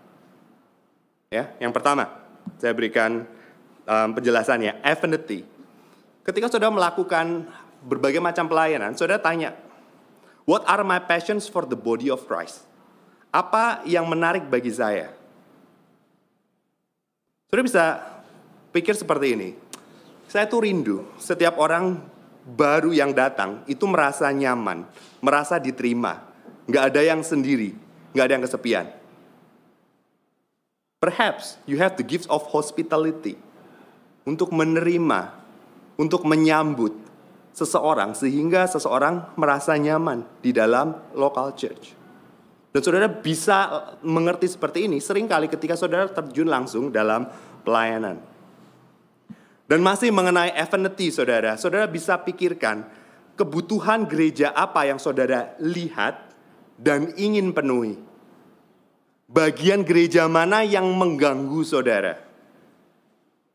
Ya, 1.31 1.53
yang 1.63 1.71
pertama 1.71 2.11
saya 2.57 2.73
berikan 2.73 3.29
um, 3.85 4.09
penjelasannya, 4.17 4.81
affinity. 4.81 5.45
Ketika 6.25 6.49
saudara 6.49 6.73
melakukan 6.73 7.45
berbagai 7.85 8.21
macam 8.21 8.45
pelayanan, 8.49 8.93
saudara 8.93 9.21
tanya, 9.21 9.57
What 10.45 10.65
are 10.65 10.81
my 10.81 10.97
passions 10.97 11.45
for 11.45 11.63
the 11.63 11.77
body 11.77 12.09
of 12.09 12.25
Christ? 12.25 12.65
Apa 13.31 13.85
yang 13.87 14.09
menarik 14.09 14.49
bagi 14.49 14.73
saya? 14.73 15.13
Sudah 17.51 17.63
bisa 17.63 17.85
pikir 18.71 18.95
seperti 18.95 19.27
ini. 19.35 19.49
Saya 20.31 20.47
tuh 20.47 20.63
rindu 20.63 21.03
setiap 21.19 21.59
orang 21.59 21.99
baru 22.47 22.95
yang 22.95 23.11
datang 23.11 23.61
itu 23.67 23.83
merasa 23.85 24.31
nyaman, 24.31 24.87
merasa 25.19 25.59
diterima. 25.59 26.23
Nggak 26.65 26.83
ada 26.95 27.01
yang 27.03 27.21
sendiri, 27.21 27.75
nggak 28.15 28.25
ada 28.25 28.33
yang 28.39 28.43
kesepian. 28.47 28.87
Perhaps 31.01 31.57
you 31.65 31.81
have 31.81 31.97
the 31.97 32.05
gift 32.05 32.29
of 32.29 32.45
hospitality 32.53 33.35
untuk 34.23 34.53
menerima, 34.53 35.33
untuk 35.97 36.23
menyambut, 36.23 36.93
seseorang 37.51 38.15
sehingga 38.15 38.67
seseorang 38.67 39.35
merasa 39.35 39.75
nyaman 39.75 40.23
di 40.39 40.55
dalam 40.55 40.95
local 41.15 41.51
church. 41.55 41.95
Dan 42.71 42.79
saudara 42.79 43.11
bisa 43.11 43.91
mengerti 43.99 44.47
seperti 44.47 44.87
ini 44.87 45.03
sering 45.03 45.27
kali 45.27 45.51
ketika 45.51 45.75
saudara 45.75 46.07
terjun 46.07 46.47
langsung 46.47 46.87
dalam 46.87 47.27
pelayanan. 47.67 48.23
Dan 49.67 49.79
masih 49.83 50.11
mengenai 50.11 50.51
affinity 50.55 51.11
saudara, 51.11 51.55
saudara 51.55 51.87
bisa 51.87 52.19
pikirkan 52.19 52.87
kebutuhan 53.35 54.07
gereja 54.07 54.51
apa 54.51 54.87
yang 54.87 54.99
saudara 54.99 55.55
lihat 55.59 56.31
dan 56.75 57.11
ingin 57.15 57.51
penuhi. 57.55 57.95
Bagian 59.31 59.87
gereja 59.87 60.27
mana 60.27 60.59
yang 60.63 60.91
mengganggu 60.91 61.63
saudara? 61.63 62.19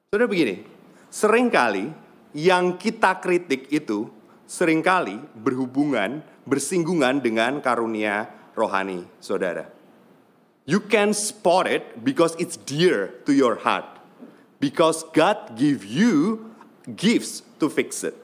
Saudara 0.09 0.25
begini, 0.25 0.65
sering 1.13 1.53
kali 1.53 1.93
yang 2.37 2.77
kita 2.77 3.17
kritik 3.25 3.73
itu 3.73 4.13
sering 4.45 4.85
kali 4.85 5.17
berhubungan, 5.41 6.21
bersinggungan 6.45 7.25
dengan 7.25 7.65
karunia 7.65 8.29
rohani, 8.53 9.09
saudara. 9.25 9.73
You 10.69 10.85
can 10.85 11.17
spot 11.17 11.65
it 11.65 12.05
because 12.05 12.37
it's 12.37 12.61
dear 12.61 13.17
to 13.25 13.33
your 13.33 13.57
heart. 13.65 13.89
Because 14.61 15.07
God 15.17 15.57
give 15.57 15.89
you 15.89 16.45
gifts 16.85 17.41
to 17.57 17.73
fix 17.73 18.05
it. 18.05 18.17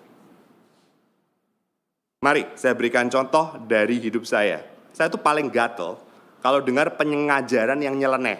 Mari 2.20 2.52
saya 2.54 2.76
berikan 2.76 3.08
contoh 3.08 3.56
dari 3.64 3.96
hidup 3.96 4.28
saya. 4.28 4.60
Saya 4.92 5.08
tuh 5.08 5.22
paling 5.22 5.48
gatel 5.48 5.96
kalau 6.44 6.60
dengar 6.60 6.98
pengajaran 7.00 7.80
yang 7.80 7.96
nyeleneh. 7.96 8.38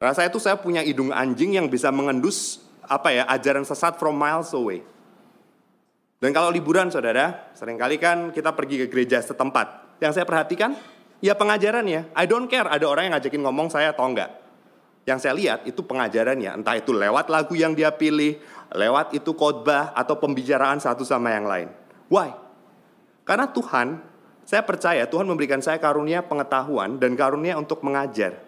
Karena 0.00 0.14
saya 0.16 0.32
tuh 0.32 0.40
saya 0.40 0.56
punya 0.56 0.80
hidung 0.80 1.12
anjing 1.12 1.60
yang 1.60 1.68
bisa 1.68 1.92
mengendus 1.92 2.69
apa 2.90 3.14
ya 3.14 3.22
ajaran 3.30 3.62
sesat 3.62 3.94
from 4.02 4.18
miles 4.18 4.50
away. 4.50 4.82
Dan 6.20 6.34
kalau 6.34 6.50
liburan 6.50 6.90
saudara, 6.90 7.48
sering 7.56 7.78
kali 7.78 7.96
kan 7.96 8.34
kita 8.34 8.52
pergi 8.52 8.84
ke 8.84 8.86
gereja 8.90 9.22
setempat. 9.22 9.96
Yang 10.02 10.20
saya 10.20 10.26
perhatikan, 10.28 10.76
ya 11.22 11.32
pengajarannya. 11.32 12.12
I 12.12 12.24
don't 12.28 12.50
care 12.50 12.68
ada 12.68 12.84
orang 12.84 13.08
yang 13.08 13.14
ngajakin 13.16 13.40
ngomong 13.40 13.72
saya 13.72 13.96
atau 13.96 14.04
enggak. 14.04 14.28
Yang 15.08 15.18
saya 15.24 15.32
lihat 15.32 15.60
itu 15.64 15.80
pengajarannya, 15.80 16.60
entah 16.60 16.76
itu 16.76 16.92
lewat 16.92 17.32
lagu 17.32 17.56
yang 17.56 17.72
dia 17.72 17.88
pilih, 17.88 18.36
lewat 18.68 19.16
itu 19.16 19.32
khotbah 19.32 19.96
atau 19.96 20.20
pembicaraan 20.20 20.76
satu 20.76 21.08
sama 21.08 21.32
yang 21.32 21.48
lain. 21.48 21.72
Why? 22.12 22.36
Karena 23.24 23.48
Tuhan, 23.48 23.96
saya 24.44 24.60
percaya 24.60 25.08
Tuhan 25.08 25.24
memberikan 25.24 25.64
saya 25.64 25.80
karunia 25.80 26.20
pengetahuan 26.20 27.00
dan 27.00 27.16
karunia 27.16 27.56
untuk 27.56 27.80
mengajar. 27.80 28.44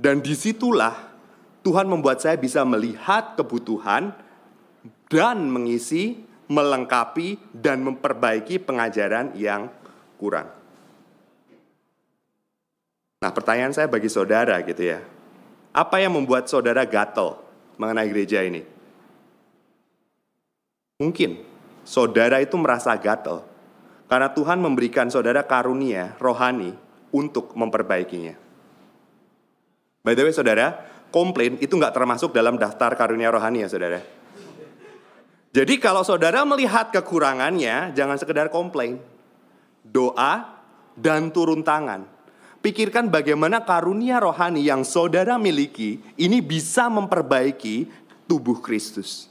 Dan 0.00 0.18
di 0.18 0.32
situlah 0.34 1.09
Tuhan 1.60 1.86
membuat 1.86 2.24
saya 2.24 2.40
bisa 2.40 2.64
melihat 2.64 3.36
kebutuhan 3.36 4.16
dan 5.12 5.38
mengisi, 5.52 6.24
melengkapi, 6.48 7.36
dan 7.52 7.84
memperbaiki 7.84 8.62
pengajaran 8.64 9.36
yang 9.36 9.68
kurang. 10.16 10.48
Nah 13.20 13.30
pertanyaan 13.36 13.76
saya 13.76 13.84
bagi 13.84 14.08
saudara 14.08 14.56
gitu 14.64 14.80
ya. 14.80 15.04
Apa 15.76 16.00
yang 16.00 16.16
membuat 16.16 16.48
saudara 16.48 16.88
gatel 16.88 17.36
mengenai 17.76 18.08
gereja 18.08 18.40
ini? 18.40 18.64
Mungkin 21.04 21.44
saudara 21.84 22.40
itu 22.40 22.56
merasa 22.56 22.96
gatel 22.96 23.44
karena 24.08 24.32
Tuhan 24.32 24.58
memberikan 24.58 25.12
saudara 25.12 25.44
karunia 25.44 26.16
rohani 26.16 26.72
untuk 27.12 27.52
memperbaikinya. 27.54 28.34
By 30.00 30.16
the 30.16 30.24
way 30.24 30.32
saudara, 30.32 30.89
komplain 31.10 31.58
itu 31.58 31.74
nggak 31.74 31.94
termasuk 31.94 32.30
dalam 32.32 32.56
daftar 32.56 32.94
karunia 32.94 33.30
rohani 33.30 33.66
ya 33.66 33.68
saudara. 33.70 34.00
Jadi 35.50 35.82
kalau 35.82 36.06
saudara 36.06 36.46
melihat 36.46 36.94
kekurangannya, 36.94 37.90
jangan 37.94 38.14
sekedar 38.14 38.54
komplain. 38.54 39.02
Doa 39.82 40.62
dan 40.94 41.34
turun 41.34 41.66
tangan. 41.66 42.06
Pikirkan 42.60 43.10
bagaimana 43.10 43.64
karunia 43.64 44.22
rohani 44.22 44.62
yang 44.62 44.86
saudara 44.86 45.40
miliki 45.40 45.98
ini 46.14 46.38
bisa 46.38 46.86
memperbaiki 46.86 47.90
tubuh 48.30 48.62
Kristus. 48.62 49.26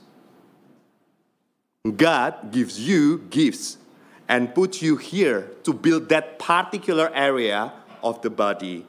God 1.85 2.51
gives 2.51 2.75
you 2.75 3.23
gifts 3.31 3.79
and 4.27 4.51
put 4.51 4.83
you 4.83 4.99
here 4.99 5.47
to 5.63 5.71
build 5.71 6.11
that 6.11 6.35
particular 6.35 7.07
area 7.15 7.71
of 8.03 8.19
the 8.25 8.33
body 8.33 8.83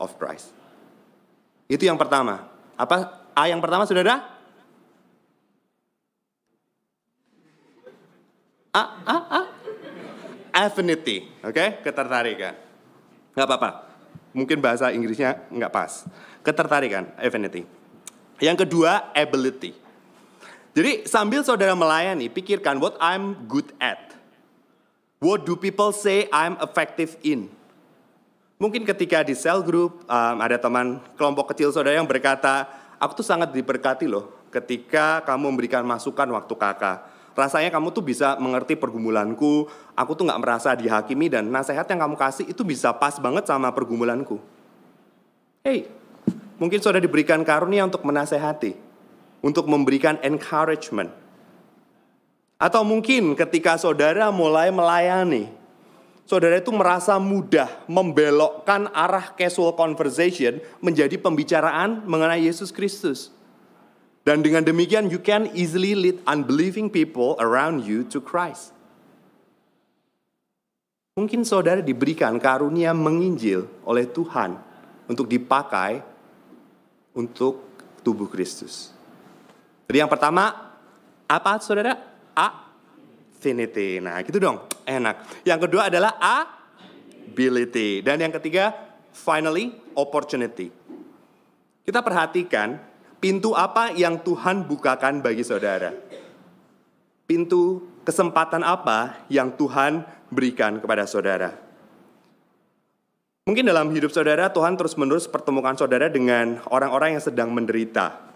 of 0.00 0.18
Christ. 0.18 0.50
Itu 1.72 1.88
yang 1.88 1.96
pertama. 1.96 2.52
Apa 2.76 3.24
A 3.32 3.48
yang 3.48 3.64
pertama 3.64 3.88
saudara? 3.88 4.20
A, 8.76 8.82
A, 9.08 9.16
A. 9.32 9.40
Affinity, 10.52 11.32
oke? 11.40 11.56
Okay? 11.56 11.68
Ketertarikan. 11.80 12.52
Gak 13.32 13.48
apa-apa. 13.48 13.88
Mungkin 14.36 14.60
bahasa 14.60 14.92
Inggrisnya 14.92 15.48
nggak 15.48 15.72
pas. 15.72 16.04
Ketertarikan, 16.44 17.08
affinity. 17.16 17.64
Yang 18.36 18.68
kedua, 18.68 19.08
ability. 19.16 19.72
Jadi 20.72 21.04
sambil 21.08 21.44
saudara 21.44 21.72
melayani, 21.72 22.32
pikirkan 22.32 22.80
what 22.80 22.96
I'm 23.00 23.48
good 23.48 23.72
at. 23.80 24.12
What 25.20 25.44
do 25.48 25.56
people 25.56 25.92
say 25.92 26.28
I'm 26.32 26.60
effective 26.60 27.16
in? 27.24 27.52
Mungkin 28.62 28.86
ketika 28.86 29.26
di 29.26 29.34
cell 29.34 29.58
group 29.66 30.06
um, 30.06 30.36
ada 30.38 30.54
teman 30.54 31.02
kelompok 31.18 31.50
kecil 31.50 31.74
saudara 31.74 31.98
yang 31.98 32.06
berkata, 32.06 32.70
aku 33.02 33.18
tuh 33.18 33.26
sangat 33.26 33.50
diberkati 33.50 34.06
loh 34.06 34.46
ketika 34.54 35.18
kamu 35.26 35.50
memberikan 35.50 35.82
masukan 35.82 36.30
waktu 36.30 36.54
kakak. 36.54 37.10
Rasanya 37.34 37.74
kamu 37.74 37.90
tuh 37.90 38.06
bisa 38.06 38.38
mengerti 38.38 38.78
pergumulanku, 38.78 39.66
aku 39.98 40.14
tuh 40.14 40.30
nggak 40.30 40.38
merasa 40.38 40.78
dihakimi 40.78 41.26
dan 41.26 41.50
nasihat 41.50 41.82
yang 41.90 42.06
kamu 42.06 42.14
kasih 42.14 42.46
itu 42.46 42.62
bisa 42.62 42.94
pas 42.94 43.18
banget 43.18 43.50
sama 43.50 43.66
pergumulanku. 43.74 44.38
Hey, 45.66 45.90
mungkin 46.54 46.78
saudara 46.78 47.02
diberikan 47.02 47.42
karunia 47.42 47.82
untuk 47.82 48.06
menasehati, 48.06 48.78
untuk 49.42 49.66
memberikan 49.66 50.22
encouragement, 50.22 51.10
atau 52.62 52.86
mungkin 52.86 53.34
ketika 53.34 53.74
saudara 53.74 54.30
mulai 54.30 54.70
melayani, 54.70 55.50
saudara 56.24 56.58
itu 56.58 56.72
merasa 56.74 57.18
mudah 57.20 57.68
membelokkan 57.86 58.90
arah 58.90 59.34
casual 59.34 59.76
conversation 59.76 60.62
menjadi 60.82 61.18
pembicaraan 61.18 62.02
mengenai 62.08 62.46
Yesus 62.46 62.72
Kristus. 62.74 63.34
Dan 64.22 64.40
dengan 64.42 64.62
demikian 64.62 65.10
you 65.10 65.18
can 65.18 65.50
easily 65.50 65.98
lead 65.98 66.22
unbelieving 66.30 66.86
people 66.86 67.34
around 67.42 67.82
you 67.82 68.06
to 68.06 68.22
Christ. 68.22 68.70
Mungkin 71.18 71.44
saudara 71.44 71.84
diberikan 71.84 72.40
karunia 72.40 72.96
menginjil 72.96 73.68
oleh 73.84 74.08
Tuhan 74.08 74.56
untuk 75.04 75.28
dipakai 75.28 76.00
untuk 77.12 77.68
tubuh 78.00 78.32
Kristus. 78.32 78.88
Jadi 79.84 80.00
yang 80.00 80.08
pertama, 80.08 80.72
apa 81.28 81.60
saudara? 81.60 82.12
affinity. 82.32 84.00
Nah, 84.00 84.24
gitu 84.24 84.40
dong. 84.40 84.71
Enak. 84.84 85.46
Yang 85.46 85.60
kedua 85.68 85.88
adalah 85.88 86.16
ability. 86.18 88.02
Dan 88.04 88.22
yang 88.22 88.32
ketiga, 88.34 88.74
finally, 89.14 89.74
opportunity. 89.94 90.70
Kita 91.82 92.02
perhatikan 92.02 92.78
pintu 93.18 93.54
apa 93.54 93.90
yang 93.94 94.20
Tuhan 94.22 94.66
bukakan 94.66 95.22
bagi 95.22 95.42
saudara. 95.42 95.90
Pintu 97.26 97.86
kesempatan 98.02 98.62
apa 98.66 99.26
yang 99.30 99.54
Tuhan 99.54 100.06
berikan 100.30 100.78
kepada 100.82 101.06
saudara. 101.06 101.54
Mungkin 103.42 103.66
dalam 103.66 103.90
hidup 103.90 104.14
saudara 104.14 104.46
Tuhan 104.54 104.78
terus-menerus 104.78 105.26
pertemukan 105.26 105.74
saudara 105.74 106.06
dengan 106.06 106.62
orang-orang 106.70 107.18
yang 107.18 107.24
sedang 107.26 107.50
menderita 107.50 108.32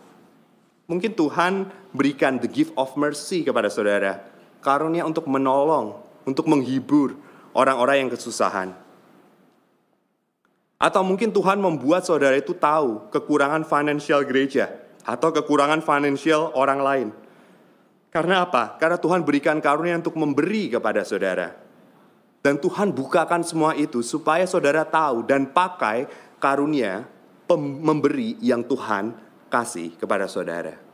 Mungkin 0.87 1.19
Tuhan 1.19 1.67
berikan 1.91 2.39
the 2.39 2.47
gift 2.47 2.71
of 2.79 2.95
mercy 2.95 3.43
kepada 3.43 3.67
saudara. 3.67 4.23
Karunia 4.63 5.03
untuk 5.03 5.27
menolong, 5.27 5.99
untuk 6.27 6.51
menghibur 6.51 7.15
orang-orang 7.57 8.05
yang 8.05 8.11
kesusahan. 8.13 8.75
Atau 10.77 11.01
mungkin 11.01 11.33
Tuhan 11.33 11.57
membuat 11.57 12.05
saudara 12.05 12.37
itu 12.37 12.53
tahu 12.53 13.09
kekurangan 13.09 13.65
financial 13.65 14.21
gereja 14.29 14.69
atau 15.07 15.33
kekurangan 15.33 15.81
financial 15.81 16.53
orang 16.53 16.81
lain. 16.85 17.09
Karena 18.13 18.45
apa? 18.45 18.77
Karena 18.77 19.01
Tuhan 19.01 19.25
berikan 19.25 19.57
karunia 19.63 19.97
untuk 19.97 20.21
memberi 20.21 20.69
kepada 20.69 21.01
saudara. 21.07 21.57
Dan 22.45 22.61
Tuhan 22.61 22.93
bukakan 22.93 23.43
semua 23.43 23.73
itu 23.75 24.05
supaya 24.05 24.45
saudara 24.45 24.85
tahu 24.85 25.25
dan 25.25 25.49
pakai 25.49 26.07
karunia 26.39 27.09
memberi 27.83 28.39
yang 28.39 28.63
Tuhan 28.63 29.17
kasih 29.51 29.97
kepada 29.99 30.31
saudara. 30.31 30.86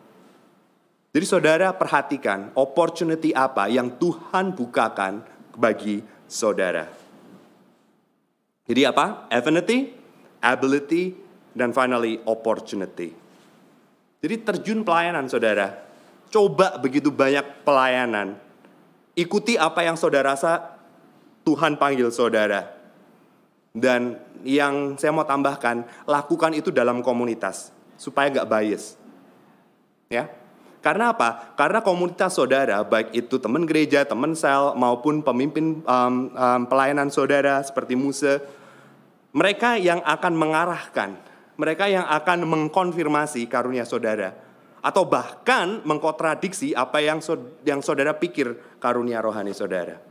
Jadi 1.13 1.27
saudara 1.29 1.77
perhatikan 1.77 2.49
opportunity 2.57 3.37
apa 3.37 3.69
yang 3.69 4.01
Tuhan 4.01 4.57
bukakan 4.57 5.21
bagi 5.61 6.01
saudara. 6.25 6.89
Jadi 8.65 8.89
apa? 8.89 9.29
Affinity, 9.29 9.93
ability, 10.41 11.13
dan 11.53 11.77
finally 11.77 12.17
opportunity. 12.25 13.13
Jadi 14.25 14.35
terjun 14.41 14.81
pelayanan 14.81 15.29
saudara. 15.29 15.85
Coba 16.33 16.81
begitu 16.81 17.13
banyak 17.13 17.61
pelayanan. 17.61 18.41
Ikuti 19.13 19.61
apa 19.61 19.85
yang 19.85 20.01
saudara 20.01 20.33
rasa 20.33 20.81
Tuhan 21.45 21.77
panggil 21.77 22.09
saudara. 22.09 22.73
Dan 23.77 24.17
yang 24.49 24.97
saya 24.97 25.13
mau 25.13 25.29
tambahkan, 25.29 25.85
lakukan 26.09 26.57
itu 26.57 26.73
dalam 26.73 27.05
komunitas 27.05 27.69
supaya 28.01 28.33
nggak 28.33 28.49
bias. 28.49 28.97
Ya, 30.09 30.33
karena 30.83 31.15
apa? 31.15 31.55
Karena 31.55 31.79
komunitas 31.79 32.35
saudara, 32.35 32.83
baik 32.83 33.15
itu 33.15 33.39
teman 33.39 33.63
gereja, 33.63 34.03
teman 34.03 34.35
sel, 34.35 34.75
maupun 34.75 35.23
pemimpin 35.23 35.79
um, 35.87 36.35
um, 36.35 36.61
pelayanan 36.67 37.07
saudara 37.07 37.63
seperti 37.63 37.95
Musa, 37.95 38.43
mereka 39.31 39.79
yang 39.79 40.03
akan 40.03 40.35
mengarahkan, 40.35 41.15
mereka 41.55 41.87
yang 41.87 42.03
akan 42.03 42.43
mengkonfirmasi 42.51 43.47
karunia 43.47 43.87
saudara, 43.87 44.35
atau 44.83 45.07
bahkan 45.07 45.87
mengkontradiksi 45.87 46.75
apa 46.75 46.99
yang 46.99 47.23
yang 47.63 47.79
saudara 47.79 48.19
pikir 48.19 48.77
karunia 48.83 49.23
rohani 49.23 49.55
saudara. 49.55 50.03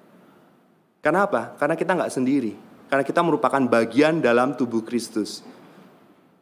Karena 1.04 1.28
apa? 1.28 1.60
Karena 1.60 1.76
kita 1.76 2.00
nggak 2.00 2.14
sendiri. 2.16 2.54
Karena 2.88 3.04
kita 3.04 3.20
merupakan 3.20 3.60
bagian 3.68 4.24
dalam 4.24 4.56
tubuh 4.56 4.88
Kristus. 4.88 5.44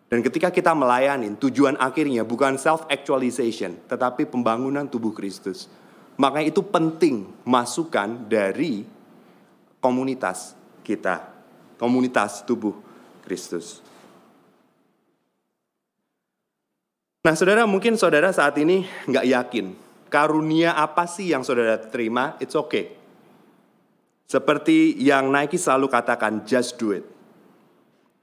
Dan 0.10 0.26
ketika 0.26 0.50
kita 0.50 0.74
melayani, 0.74 1.38
tujuan 1.38 1.78
akhirnya 1.78 2.26
bukan 2.26 2.58
self-actualization, 2.58 3.78
tetapi 3.86 4.26
pembangunan 4.26 4.90
tubuh 4.90 5.14
Kristus. 5.14 5.70
Makanya 6.18 6.50
itu 6.50 6.66
penting 6.66 7.30
masukan 7.46 8.26
dari 8.26 8.84
komunitas 9.78 10.58
kita, 10.82 11.30
komunitas 11.78 12.42
tubuh 12.42 12.74
Kristus. 13.22 13.86
Nah 17.22 17.38
saudara 17.38 17.70
mungkin 17.70 17.94
saudara 17.94 18.34
saat 18.34 18.58
ini 18.58 18.90
nggak 19.06 19.28
yakin 19.30 19.66
karunia 20.10 20.74
apa 20.74 21.06
sih 21.06 21.30
yang 21.30 21.46
saudara 21.46 21.78
terima, 21.78 22.36
it's 22.42 22.58
okay. 22.58 22.98
Seperti 24.26 24.98
yang 24.98 25.30
Nike 25.30 25.58
selalu 25.58 25.90
katakan, 25.90 26.46
just 26.46 26.78
do 26.78 26.94
it. 26.94 27.06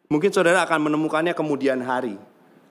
Mungkin 0.07 0.31
saudara 0.31 0.63
akan 0.63 0.91
menemukannya 0.91 1.35
kemudian 1.35 1.83
hari. 1.83 2.15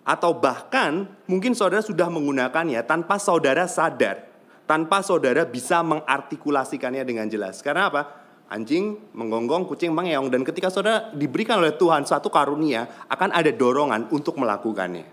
Atau 0.06 0.38
bahkan 0.38 1.10
mungkin 1.26 1.58
saudara 1.58 1.82
sudah 1.82 2.08
menggunakannya 2.08 2.80
tanpa 2.86 3.20
saudara 3.20 3.68
sadar. 3.68 4.24
Tanpa 4.66 5.02
saudara 5.06 5.46
bisa 5.46 5.82
mengartikulasikannya 5.86 7.04
dengan 7.06 7.30
jelas. 7.30 7.62
Karena 7.62 7.92
apa? 7.92 8.02
Anjing 8.50 8.98
menggonggong, 9.14 9.66
kucing 9.66 9.94
mengeong. 9.94 10.30
Dan 10.30 10.46
ketika 10.46 10.70
saudara 10.70 11.10
diberikan 11.14 11.58
oleh 11.62 11.74
Tuhan 11.74 12.06
satu 12.06 12.30
karunia, 12.30 13.06
akan 13.10 13.34
ada 13.34 13.50
dorongan 13.50 14.10
untuk 14.14 14.38
melakukannya. 14.38 15.06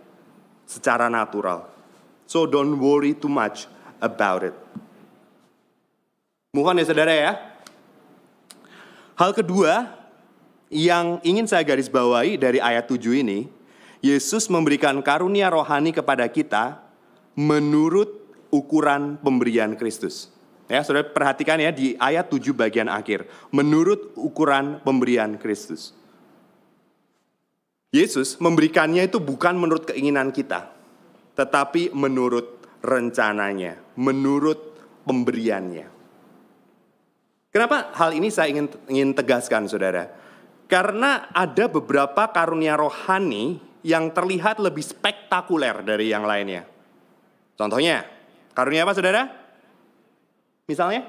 Secara 0.69 1.09
natural. 1.09 1.69
So 2.29 2.49
don't 2.49 2.81
worry 2.81 3.17
too 3.17 3.29
much 3.29 3.69
about 4.01 4.47
it. 4.47 4.57
Mohon 6.53 6.81
ya 6.81 6.87
saudara 6.89 7.13
ya. 7.13 7.33
Hal 9.17 9.33
kedua, 9.33 10.02
yang 10.73 11.21
ingin 11.21 11.45
saya 11.45 11.61
garis 11.69 11.93
bawahi 11.93 12.41
dari 12.41 12.57
ayat 12.57 12.89
7 12.89 12.97
ini, 13.13 13.45
Yesus 14.01 14.49
memberikan 14.49 14.99
karunia 15.05 15.53
rohani 15.53 15.93
kepada 15.93 16.25
kita 16.27 16.81
menurut 17.37 18.09
ukuran 18.49 19.21
pemberian 19.21 19.77
Kristus. 19.77 20.33
Ya, 20.73 20.81
Saudara 20.81 21.05
perhatikan 21.05 21.61
ya 21.61 21.69
di 21.69 21.93
ayat 22.01 22.33
7 22.33 22.57
bagian 22.57 22.89
akhir, 22.89 23.29
menurut 23.53 24.17
ukuran 24.17 24.81
pemberian 24.81 25.37
Kristus. 25.37 25.93
Yesus 27.93 28.41
memberikannya 28.41 29.05
itu 29.05 29.21
bukan 29.21 29.61
menurut 29.61 29.85
keinginan 29.93 30.33
kita, 30.33 30.73
tetapi 31.37 31.93
menurut 31.93 32.65
rencananya, 32.81 33.77
menurut 34.01 34.73
pemberiannya. 35.05 35.93
Kenapa 37.53 37.93
hal 37.93 38.17
ini 38.17 38.33
saya 38.33 38.49
ingin 38.49 38.73
ingin 38.89 39.13
tegaskan, 39.13 39.69
Saudara? 39.69 40.22
Karena 40.71 41.29
ada 41.31 41.69
beberapa 41.69 42.29
karunia 42.33 42.79
rohani 42.79 43.61
yang 43.83 44.15
terlihat 44.15 44.63
lebih 44.63 44.83
spektakuler 44.83 45.83
dari 45.83 46.09
yang 46.09 46.23
lainnya. 46.25 46.65
Contohnya, 47.59 48.07
karunia 48.55 48.87
apa 48.87 48.95
saudara? 48.95 49.23
Misalnya, 50.71 51.05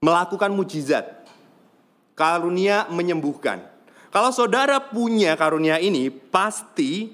melakukan 0.00 0.54
mujizat. 0.54 1.26
Karunia 2.16 2.88
menyembuhkan. 2.88 3.60
Kalau 4.08 4.32
saudara 4.32 4.80
punya 4.80 5.36
karunia 5.36 5.76
ini, 5.76 6.08
pasti 6.08 7.12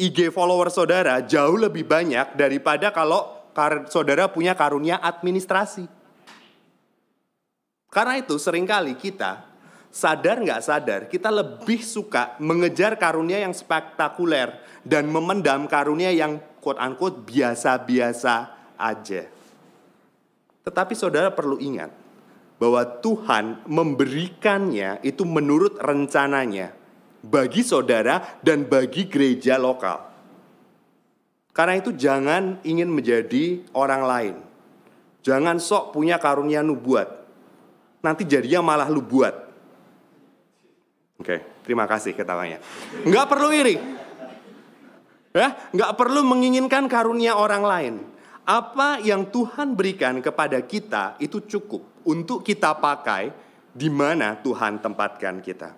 IG 0.00 0.32
follower 0.32 0.72
saudara 0.72 1.20
jauh 1.20 1.60
lebih 1.60 1.84
banyak 1.84 2.32
daripada 2.40 2.88
kalau 2.88 3.36
saudara 3.92 4.32
punya 4.32 4.56
karunia 4.56 4.96
administrasi. 4.96 5.84
Karena 7.92 8.16
itu 8.16 8.40
sering 8.40 8.64
kali 8.64 8.96
kita 8.96 9.49
sadar 9.90 10.38
nggak 10.38 10.62
sadar, 10.62 11.00
kita 11.10 11.28
lebih 11.28 11.82
suka 11.82 12.38
mengejar 12.38 12.94
karunia 12.96 13.42
yang 13.42 13.50
spektakuler 13.50 14.62
dan 14.86 15.10
memendam 15.10 15.66
karunia 15.66 16.14
yang 16.14 16.38
quote 16.62 16.78
unquote 16.78 17.26
biasa-biasa 17.26 18.34
aja. 18.78 19.22
Tetapi 20.62 20.94
saudara 20.94 21.34
perlu 21.34 21.58
ingat 21.58 21.90
bahwa 22.60 22.84
Tuhan 22.84 23.64
memberikannya 23.66 25.02
itu 25.02 25.24
menurut 25.24 25.80
rencananya 25.80 26.76
bagi 27.24 27.64
saudara 27.64 28.40
dan 28.44 28.68
bagi 28.68 29.08
gereja 29.08 29.56
lokal. 29.56 30.08
Karena 31.50 31.76
itu 31.76 31.90
jangan 31.96 32.62
ingin 32.62 32.88
menjadi 32.88 33.64
orang 33.74 34.02
lain. 34.06 34.36
Jangan 35.20 35.60
sok 35.60 35.92
punya 35.96 36.16
karunia 36.16 36.64
nubuat. 36.64 37.08
Nanti 38.00 38.24
jadinya 38.24 38.64
malah 38.64 38.88
lu 38.88 39.04
buat. 39.04 39.39
Oke, 41.20 41.36
terima 41.68 41.84
kasih 41.84 42.16
ketawanya. 42.16 42.64
Nggak 43.04 43.26
perlu 43.28 43.52
iri. 43.52 43.76
Ya, 45.36 45.54
nggak 45.70 45.92
perlu 45.94 46.24
menginginkan 46.24 46.88
karunia 46.88 47.36
orang 47.36 47.62
lain. 47.62 47.94
Apa 48.48 48.98
yang 49.04 49.28
Tuhan 49.28 49.76
berikan 49.76 50.18
kepada 50.24 50.58
kita 50.64 51.20
itu 51.20 51.44
cukup 51.44 52.02
untuk 52.08 52.40
kita 52.42 52.72
pakai 52.72 53.30
di 53.70 53.92
mana 53.92 54.34
Tuhan 54.40 54.80
tempatkan 54.80 55.38
kita. 55.44 55.76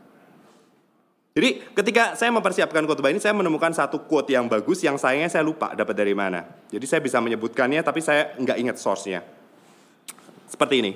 Jadi 1.32 1.74
ketika 1.74 2.14
saya 2.14 2.28
mempersiapkan 2.32 2.84
khotbah 2.84 3.08
ini 3.08 3.20
saya 3.20 3.32
menemukan 3.32 3.72
satu 3.72 4.04
quote 4.04 4.32
yang 4.36 4.46
bagus 4.46 4.84
yang 4.84 5.00
sayangnya 5.00 5.32
saya 5.32 5.44
lupa 5.44 5.74
dapat 5.74 5.96
dari 5.96 6.14
mana. 6.14 6.44
Jadi 6.70 6.86
saya 6.86 7.00
bisa 7.02 7.18
menyebutkannya 7.24 7.82
tapi 7.82 8.04
saya 8.04 8.36
nggak 8.36 8.56
ingat 8.62 8.76
source-nya. 8.78 9.26
Seperti 10.46 10.74
ini. 10.84 10.92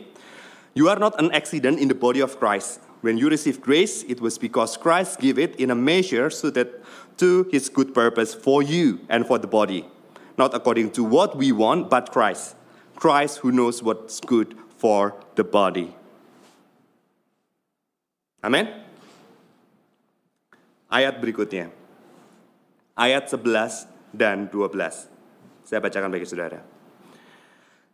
You 0.77 0.93
are 0.93 1.01
not 1.01 1.17
an 1.17 1.33
accident 1.33 1.81
in 1.81 1.89
the 1.89 1.97
body 1.97 2.21
of 2.21 2.37
Christ. 2.37 2.86
When 3.07 3.23
you 3.23 3.31
receive 3.31 3.63
grace, 3.63 4.03
it 4.11 4.19
was 4.19 4.35
because 4.35 4.75
Christ 4.75 5.23
gave 5.23 5.39
it 5.39 5.55
in 5.63 5.71
a 5.71 5.79
measure 5.79 6.27
suited 6.27 6.83
to 7.23 7.47
his 7.55 7.71
good 7.71 7.95
purpose 7.95 8.35
for 8.35 8.67
you 8.67 8.99
and 9.07 9.23
for 9.23 9.39
the 9.39 9.47
body. 9.47 9.87
Not 10.35 10.59
according 10.59 10.91
to 10.99 11.07
what 11.07 11.39
we 11.39 11.55
want, 11.55 11.87
but 11.87 12.11
Christ. 12.11 12.59
Christ 12.99 13.47
who 13.47 13.55
knows 13.55 13.79
what's 13.79 14.19
good 14.19 14.59
for 14.83 15.15
the 15.39 15.47
body. 15.47 15.95
Amin. 18.43 18.75
Ayat 20.91 21.23
berikutnya. 21.23 21.71
Ayat 22.99 23.31
11 23.31 23.87
dan 24.11 24.51
12. 24.51 25.07
Saya 25.63 25.79
bacakan 25.79 26.11
bagi 26.11 26.27
saudara. 26.27 26.59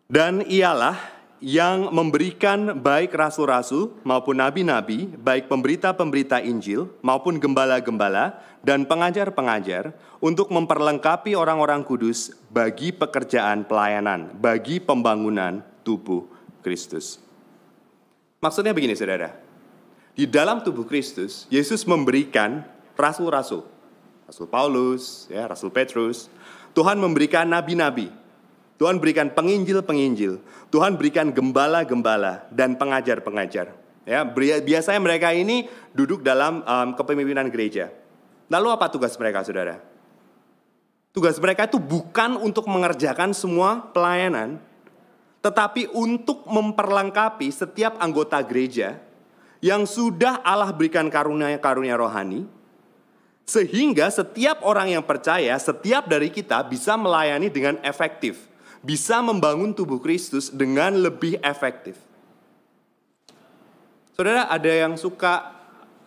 Dan 0.08 0.40
ialah 0.48 0.96
yang 1.42 1.90
memberikan 1.90 2.78
baik 2.78 3.10
rasul-rasul 3.18 3.98
maupun 4.06 4.38
nabi-nabi, 4.38 5.10
baik 5.10 5.50
pemberita-pemberita 5.50 6.38
Injil 6.38 6.86
maupun 7.02 7.42
gembala-gembala 7.42 8.38
dan 8.62 8.86
pengajar-pengajar 8.86 9.90
untuk 10.22 10.54
memperlengkapi 10.54 11.34
orang-orang 11.34 11.82
kudus 11.82 12.30
bagi 12.46 12.94
pekerjaan 12.94 13.66
pelayanan, 13.66 14.30
bagi 14.38 14.78
pembangunan 14.78 15.66
tubuh 15.82 16.30
Kristus. 16.62 17.18
Maksudnya 18.38 18.70
begini 18.70 18.94
saudara, 18.94 19.34
di 20.14 20.30
dalam 20.30 20.62
tubuh 20.62 20.86
Kristus, 20.86 21.50
Yesus 21.50 21.82
memberikan 21.90 22.62
rasul-rasul, 22.94 23.66
Rasul 24.30 24.46
Paulus, 24.46 25.26
ya, 25.26 25.50
Rasul 25.50 25.74
Petrus, 25.74 26.30
Tuhan 26.70 27.02
memberikan 27.02 27.50
nabi-nabi, 27.50 28.21
Tuhan 28.82 28.98
berikan 28.98 29.30
penginjil-penginjil, 29.30 30.42
Tuhan 30.74 30.98
berikan 30.98 31.30
gembala-gembala 31.30 32.50
dan 32.50 32.74
pengajar-pengajar. 32.74 33.70
Ya, 34.02 34.26
biasanya 34.58 34.98
mereka 34.98 35.30
ini 35.30 35.70
duduk 35.94 36.26
dalam 36.26 36.66
um, 36.66 36.88
kepemimpinan 36.98 37.46
gereja. 37.46 37.94
Lalu 38.50 38.74
apa 38.74 38.90
tugas 38.90 39.14
mereka, 39.14 39.46
saudara? 39.46 39.78
Tugas 41.14 41.38
mereka 41.38 41.70
itu 41.70 41.78
bukan 41.78 42.34
untuk 42.42 42.66
mengerjakan 42.66 43.30
semua 43.30 43.86
pelayanan, 43.94 44.58
tetapi 45.46 45.86
untuk 45.94 46.42
memperlengkapi 46.50 47.54
setiap 47.54 48.02
anggota 48.02 48.42
gereja 48.42 48.98
yang 49.62 49.86
sudah 49.86 50.42
Allah 50.42 50.74
berikan 50.74 51.06
karunia-karunia 51.06 51.94
rohani, 51.94 52.50
sehingga 53.46 54.10
setiap 54.10 54.66
orang 54.66 54.90
yang 54.90 55.06
percaya, 55.06 55.54
setiap 55.54 56.10
dari 56.10 56.34
kita 56.34 56.66
bisa 56.66 56.98
melayani 56.98 57.46
dengan 57.46 57.78
efektif 57.86 58.50
bisa 58.82 59.22
membangun 59.22 59.70
tubuh 59.70 60.02
Kristus 60.02 60.50
dengan 60.50 60.98
lebih 60.98 61.38
efektif. 61.40 61.94
Saudara, 64.12 64.50
ada 64.50 64.68
yang 64.68 64.98
suka 64.98 65.54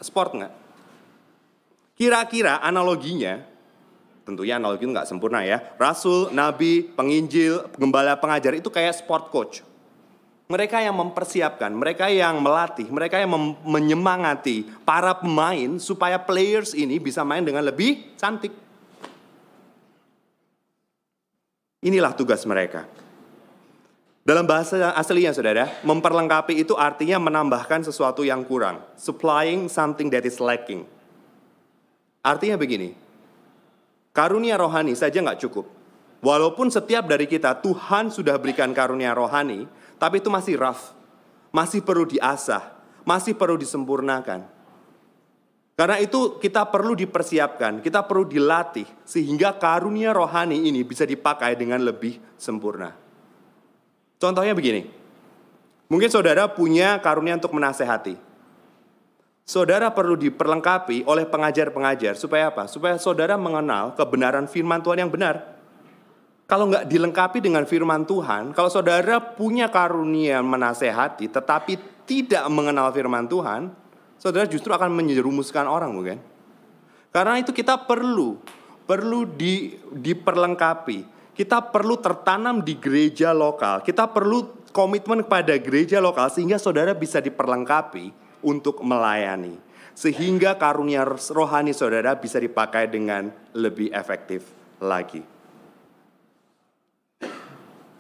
sport 0.04 0.38
nggak? 0.38 0.54
Kira-kira 1.96 2.60
analoginya, 2.60 3.40
tentunya 4.28 4.60
analogi 4.60 4.84
itu 4.84 4.92
nggak 4.92 5.08
sempurna 5.08 5.42
ya. 5.48 5.64
Rasul, 5.80 6.30
nabi, 6.36 6.84
penginjil, 6.84 7.72
gembala, 7.80 8.20
pengajar 8.20 8.52
itu 8.54 8.68
kayak 8.68 9.00
sport 9.00 9.32
coach. 9.32 9.64
Mereka 10.46 10.78
yang 10.78 10.94
mempersiapkan, 10.94 11.74
mereka 11.74 12.06
yang 12.06 12.38
melatih, 12.38 12.86
mereka 12.94 13.18
yang 13.18 13.34
menyemangati 13.66 14.70
para 14.86 15.18
pemain 15.18 15.82
supaya 15.82 16.22
players 16.22 16.78
ini 16.78 17.02
bisa 17.02 17.26
main 17.26 17.42
dengan 17.42 17.66
lebih 17.66 18.14
cantik. 18.20 18.65
Inilah 21.86 22.18
tugas 22.18 22.42
mereka. 22.50 22.90
Dalam 24.26 24.50
bahasa 24.50 24.90
aslinya 24.98 25.30
saudara, 25.38 25.70
memperlengkapi 25.86 26.58
itu 26.58 26.74
artinya 26.74 27.22
menambahkan 27.22 27.86
sesuatu 27.86 28.26
yang 28.26 28.42
kurang. 28.42 28.82
Supplying 28.98 29.70
something 29.70 30.10
that 30.10 30.26
is 30.26 30.42
lacking. 30.42 30.90
Artinya 32.26 32.58
begini, 32.58 32.98
karunia 34.10 34.58
rohani 34.58 34.98
saja 34.98 35.22
nggak 35.22 35.46
cukup. 35.46 35.70
Walaupun 36.26 36.74
setiap 36.74 37.06
dari 37.06 37.30
kita 37.30 37.62
Tuhan 37.62 38.10
sudah 38.10 38.34
berikan 38.42 38.74
karunia 38.74 39.14
rohani, 39.14 39.70
tapi 40.02 40.26
itu 40.26 40.34
masih 40.34 40.58
rough, 40.58 40.90
masih 41.54 41.86
perlu 41.86 42.10
diasah, 42.10 42.66
masih 43.06 43.38
perlu 43.38 43.62
disempurnakan. 43.62 44.55
Karena 45.76 46.00
itu 46.00 46.40
kita 46.40 46.72
perlu 46.72 46.96
dipersiapkan, 46.96 47.84
kita 47.84 48.08
perlu 48.08 48.24
dilatih 48.24 48.88
sehingga 49.04 49.60
karunia 49.60 50.16
rohani 50.16 50.72
ini 50.72 50.88
bisa 50.88 51.04
dipakai 51.04 51.60
dengan 51.60 51.84
lebih 51.84 52.16
sempurna. 52.40 52.96
Contohnya 54.16 54.56
begini. 54.56 54.88
Mungkin 55.92 56.08
saudara 56.08 56.48
punya 56.48 57.04
karunia 57.04 57.36
untuk 57.36 57.52
menasehati. 57.52 58.16
Saudara 59.46 59.92
perlu 59.94 60.18
diperlengkapi 60.18 61.06
oleh 61.06 61.28
pengajar-pengajar 61.28 62.18
supaya 62.18 62.50
apa? 62.50 62.66
Supaya 62.72 62.96
saudara 62.98 63.36
mengenal 63.36 63.94
kebenaran 64.00 64.48
firman 64.48 64.82
Tuhan 64.82 65.06
yang 65.06 65.12
benar. 65.12 65.60
Kalau 66.50 66.72
nggak 66.72 66.88
dilengkapi 66.90 67.44
dengan 67.44 67.68
firman 67.68 68.08
Tuhan, 68.08 68.56
kalau 68.56 68.72
saudara 68.72 69.20
punya 69.20 69.70
karunia 69.70 70.40
menasehati 70.40 71.30
tetapi 71.30 71.78
tidak 72.10 72.42
mengenal 72.50 72.90
firman 72.96 73.30
Tuhan, 73.30 73.85
saudara 74.26 74.50
justru 74.50 74.74
akan 74.74 74.90
menjerumuskan 74.90 75.70
orang 75.70 75.94
bukan? 75.94 76.18
Karena 77.14 77.38
itu 77.38 77.54
kita 77.54 77.78
perlu 77.86 78.42
perlu 78.90 79.30
di, 79.30 79.78
diperlengkapi. 79.94 81.14
Kita 81.38 81.62
perlu 81.62 82.02
tertanam 82.02 82.66
di 82.66 82.74
gereja 82.82 83.36
lokal. 83.38 83.86
Kita 83.86 84.10
perlu 84.10 84.66
komitmen 84.74 85.22
kepada 85.22 85.54
gereja 85.62 86.02
lokal 86.02 86.34
sehingga 86.34 86.58
saudara 86.58 86.98
bisa 86.98 87.22
diperlengkapi 87.22 88.10
untuk 88.42 88.82
melayani. 88.82 89.62
Sehingga 89.94 90.58
karunia 90.58 91.06
rohani 91.06 91.72
saudara 91.76 92.18
bisa 92.18 92.42
dipakai 92.42 92.90
dengan 92.90 93.30
lebih 93.54 93.94
efektif 93.94 94.48
lagi. 94.82 95.22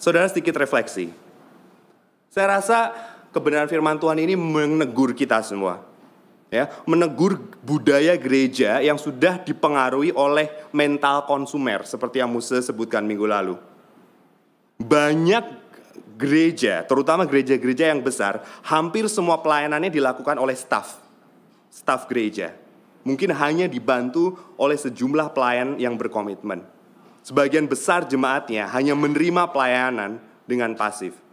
Saudara 0.01 0.26
sedikit 0.28 0.57
refleksi. 0.57 1.11
Saya 2.32 2.59
rasa 2.59 2.91
kebenaran 3.32 3.71
firman 3.71 3.95
Tuhan 3.95 4.19
ini 4.19 4.36
menegur 4.36 5.15
kita 5.15 5.39
semua. 5.39 5.94
Ya, 6.53 6.69
menegur 6.85 7.41
budaya 7.65 8.13
gereja 8.15 8.77
yang 8.79 9.01
sudah 9.01 9.41
dipengaruhi 9.41 10.13
oleh 10.13 10.47
mental 10.69 11.25
konsumer 11.25 11.83
seperti 11.83 12.21
yang 12.21 12.29
Musa 12.29 12.61
sebutkan 12.61 13.01
minggu 13.01 13.25
lalu. 13.25 13.57
Banyak 14.77 15.65
gereja, 16.15 16.85
terutama 16.85 17.25
gereja-gereja 17.27 17.91
yang 17.91 18.05
besar, 18.05 18.45
hampir 18.61 19.09
semua 19.11 19.41
pelayanannya 19.41 19.91
dilakukan 19.91 20.37
oleh 20.37 20.55
staff. 20.55 21.01
Staff 21.73 22.07
gereja. 22.07 22.55
Mungkin 23.01 23.33
hanya 23.35 23.65
dibantu 23.65 24.37
oleh 24.57 24.77
sejumlah 24.79 25.33
pelayan 25.35 25.77
yang 25.77 25.97
berkomitmen. 25.97 26.63
Sebagian 27.25 27.65
besar 27.65 28.05
jemaatnya 28.05 28.69
hanya 28.69 28.93
menerima 28.93 29.49
pelayanan 29.49 30.21
dengan 30.45 30.77
pasif. 30.77 31.24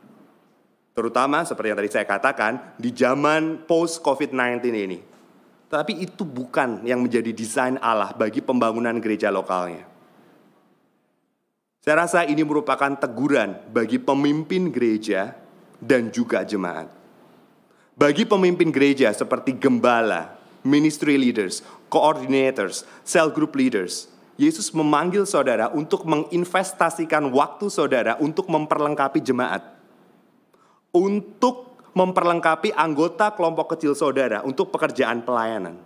Terutama 0.93 1.41
seperti 1.49 1.73
yang 1.73 1.79
tadi 1.81 1.91
saya 1.93 2.05
katakan 2.05 2.77
di 2.77 2.93
zaman 2.93 3.65
post 3.65 4.05
COVID-19 4.05 4.61
ini. 4.77 5.01
Tapi 5.73 6.05
itu 6.05 6.29
bukan 6.29 6.85
yang 6.85 7.01
menjadi 7.01 7.33
desain 7.33 7.81
Allah 7.81 8.13
bagi 8.13 8.45
pembangunan 8.45 8.93
gereja 9.01 9.33
lokalnya. 9.33 9.89
Saya 11.81 12.07
rasa 12.07 12.29
ini 12.29 12.45
merupakan 12.45 12.93
teguran 12.95 13.57
bagi 13.73 13.97
pemimpin 13.97 14.69
gereja 14.69 15.35
dan 15.81 16.13
juga 16.13 16.45
jemaat. 16.45 16.93
Bagi 17.99 18.23
pemimpin 18.23 18.71
gereja 18.71 19.11
seperti 19.11 19.57
gembala, 19.57 20.39
ministry 20.63 21.19
leaders, 21.19 21.65
coordinators, 21.91 22.87
cell 23.03 23.33
group 23.35 23.57
leaders, 23.59 24.13
Yesus 24.39 24.71
memanggil 24.73 25.27
saudara 25.29 25.69
untuk 25.75 26.07
menginvestasikan 26.09 27.33
waktu 27.35 27.67
saudara 27.69 28.15
untuk 28.23 28.47
memperlengkapi 28.47 29.21
jemaat. 29.21 29.82
Untuk 30.93 31.73
memperlengkapi 31.93 32.73
anggota 32.73 33.33
kelompok 33.37 33.77
kecil 33.77 33.93
saudara 33.93 34.41
untuk 34.45 34.73
pekerjaan 34.73 35.25
pelayanan. 35.25 35.77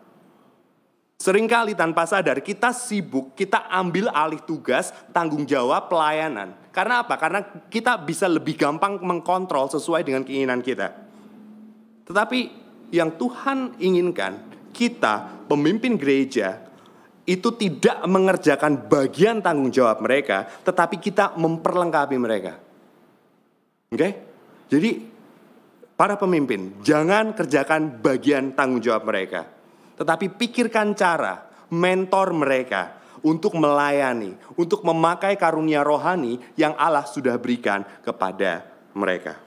Seringkali 1.17 1.73
tanpa 1.73 2.05
sadar 2.05 2.45
kita 2.45 2.77
sibuk, 2.77 3.33
kita 3.33 3.67
ambil 3.73 4.13
alih 4.13 4.39
tugas, 4.45 4.93
tanggung 5.17 5.49
jawab 5.49 5.89
pelayanan. 5.89 6.53
Karena 6.71 7.03
apa? 7.03 7.17
Karena 7.17 7.41
kita 7.73 7.97
bisa 8.05 8.29
lebih 8.29 8.53
gampang 8.55 9.01
mengkontrol 9.01 9.73
sesuai 9.73 10.05
dengan 10.05 10.23
keinginan 10.29 10.61
kita. 10.61 10.93
Tetapi 12.05 12.39
yang 12.93 13.17
Tuhan 13.17 13.81
inginkan, 13.81 14.45
kita 14.77 15.49
pemimpin 15.49 15.97
gereja 15.97 16.61
itu 17.25 17.49
tidak 17.57 18.05
mengerjakan 18.07 18.87
bagian 18.87 19.41
tanggung 19.41 19.73
jawab 19.73 20.05
mereka, 20.05 20.47
tetapi 20.63 21.01
kita 21.01 21.35
memperlengkapi 21.35 22.17
mereka. 22.21 22.61
Oke? 23.89 23.99
Okay? 23.99 24.13
Jadi 24.67 24.99
para 25.95 26.19
pemimpin 26.19 26.83
jangan 26.83 27.33
kerjakan 27.33 28.03
bagian 28.03 28.53
tanggung 28.59 28.83
jawab 28.83 29.07
mereka, 29.07 29.47
tetapi 29.95 30.35
pikirkan 30.35 30.93
cara 30.99 31.47
mentor 31.71 32.35
mereka 32.35 32.99
untuk 33.27 33.59
melayani, 33.59 34.35
untuk 34.55 34.87
memakai 34.87 35.35
karunia 35.35 35.83
rohani 35.83 36.39
yang 36.59 36.75
Allah 36.79 37.07
sudah 37.07 37.35
berikan 37.39 37.83
kepada 38.03 38.67
mereka. 38.95 39.39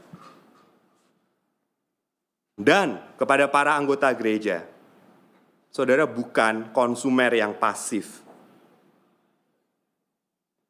Dan 2.59 2.99
kepada 3.15 3.47
para 3.47 3.79
anggota 3.79 4.11
gereja, 4.11 4.67
saudara 5.71 6.03
bukan 6.03 6.75
konsumer 6.75 7.31
yang 7.31 7.55
pasif. 7.55 8.19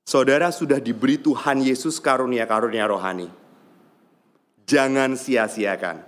Saudara 0.06 0.54
sudah 0.54 0.78
diberi 0.78 1.18
Tuhan 1.18 1.66
Yesus 1.66 1.97
karunia-karunia 1.97 2.86
rohani. 2.86 3.39
Jangan 4.70 5.18
sia-siakan. 5.18 6.06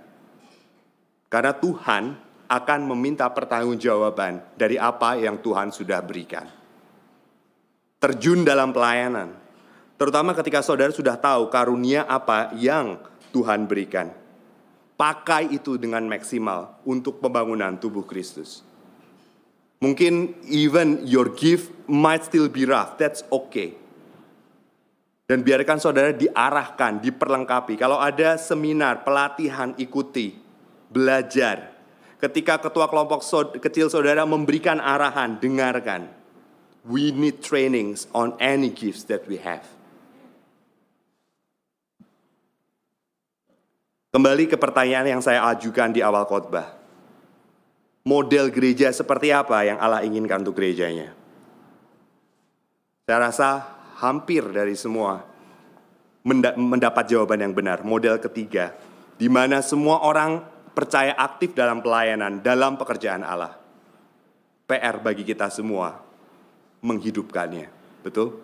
Karena 1.26 1.50
Tuhan 1.50 2.14
akan 2.46 2.80
meminta 2.94 3.26
pertanggungjawaban 3.26 4.54
dari 4.54 4.78
apa 4.78 5.18
yang 5.18 5.42
Tuhan 5.42 5.74
sudah 5.74 5.98
berikan. 5.98 6.46
Terjun 7.98 8.46
dalam 8.46 8.70
pelayanan, 8.70 9.34
terutama 9.98 10.30
ketika 10.38 10.62
saudara 10.62 10.94
sudah 10.94 11.18
tahu 11.18 11.50
karunia 11.50 12.06
apa 12.06 12.54
yang 12.54 13.02
Tuhan 13.34 13.66
berikan. 13.66 14.14
Pakai 14.94 15.50
itu 15.50 15.74
dengan 15.74 16.06
maksimal 16.06 16.78
untuk 16.86 17.18
pembangunan 17.18 17.74
tubuh 17.74 18.06
Kristus. 18.06 18.62
Mungkin 19.82 20.38
even 20.46 21.02
your 21.02 21.34
gift 21.34 21.74
might 21.90 22.22
still 22.22 22.46
be 22.46 22.62
rough, 22.62 22.94
that's 22.94 23.26
okay. 23.34 23.81
Dan 25.32 25.40
biarkan 25.40 25.80
saudara 25.80 26.12
diarahkan, 26.12 27.00
diperlengkapi. 27.00 27.80
Kalau 27.80 27.96
ada 27.96 28.36
seminar, 28.36 29.00
pelatihan, 29.00 29.72
ikuti, 29.80 30.36
belajar. 30.92 31.72
Ketika 32.20 32.60
ketua 32.60 32.84
kelompok 32.84 33.24
kecil 33.56 33.88
saudara 33.88 34.28
memberikan 34.28 34.76
arahan, 34.76 35.40
dengarkan. 35.40 36.12
We 36.84 37.16
need 37.16 37.40
trainings 37.40 38.12
on 38.12 38.36
any 38.36 38.68
gifts 38.68 39.08
that 39.08 39.24
we 39.24 39.40
have. 39.40 39.64
Kembali 44.12 44.52
ke 44.52 44.60
pertanyaan 44.60 45.16
yang 45.16 45.22
saya 45.24 45.48
ajukan 45.48 45.96
di 45.96 46.04
awal 46.04 46.28
khotbah 46.28 46.82
model 48.02 48.50
gereja 48.50 48.90
seperti 48.90 49.30
apa 49.30 49.62
yang 49.62 49.78
Allah 49.78 50.02
inginkan 50.02 50.42
untuk 50.42 50.58
gerejanya. 50.58 51.14
Saya 53.06 53.18
rasa 53.18 53.50
hampir 54.02 54.42
dari 54.50 54.74
semua 54.74 55.22
mendapat 56.58 57.06
jawaban 57.06 57.38
yang 57.38 57.54
benar. 57.54 57.86
Model 57.86 58.18
ketiga, 58.18 58.74
di 59.14 59.30
mana 59.30 59.62
semua 59.62 60.02
orang 60.02 60.42
percaya 60.74 61.14
aktif 61.14 61.54
dalam 61.54 61.78
pelayanan, 61.78 62.42
dalam 62.42 62.74
pekerjaan 62.74 63.22
Allah. 63.22 63.54
PR 64.66 64.98
bagi 64.98 65.22
kita 65.22 65.46
semua 65.50 66.02
menghidupkannya. 66.82 67.70
Betul? 68.02 68.42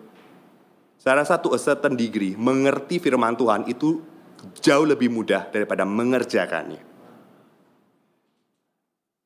Saya 0.99 1.23
rasa 1.23 1.39
to 1.39 1.55
a 1.55 1.59
certain 1.59 1.95
degree, 1.95 2.35
mengerti 2.35 2.99
firman 2.99 3.35
Tuhan 3.35 3.67
itu 3.71 4.03
jauh 4.59 4.87
lebih 4.87 5.11
mudah 5.11 5.47
daripada 5.51 5.87
mengerjakannya. 5.87 6.87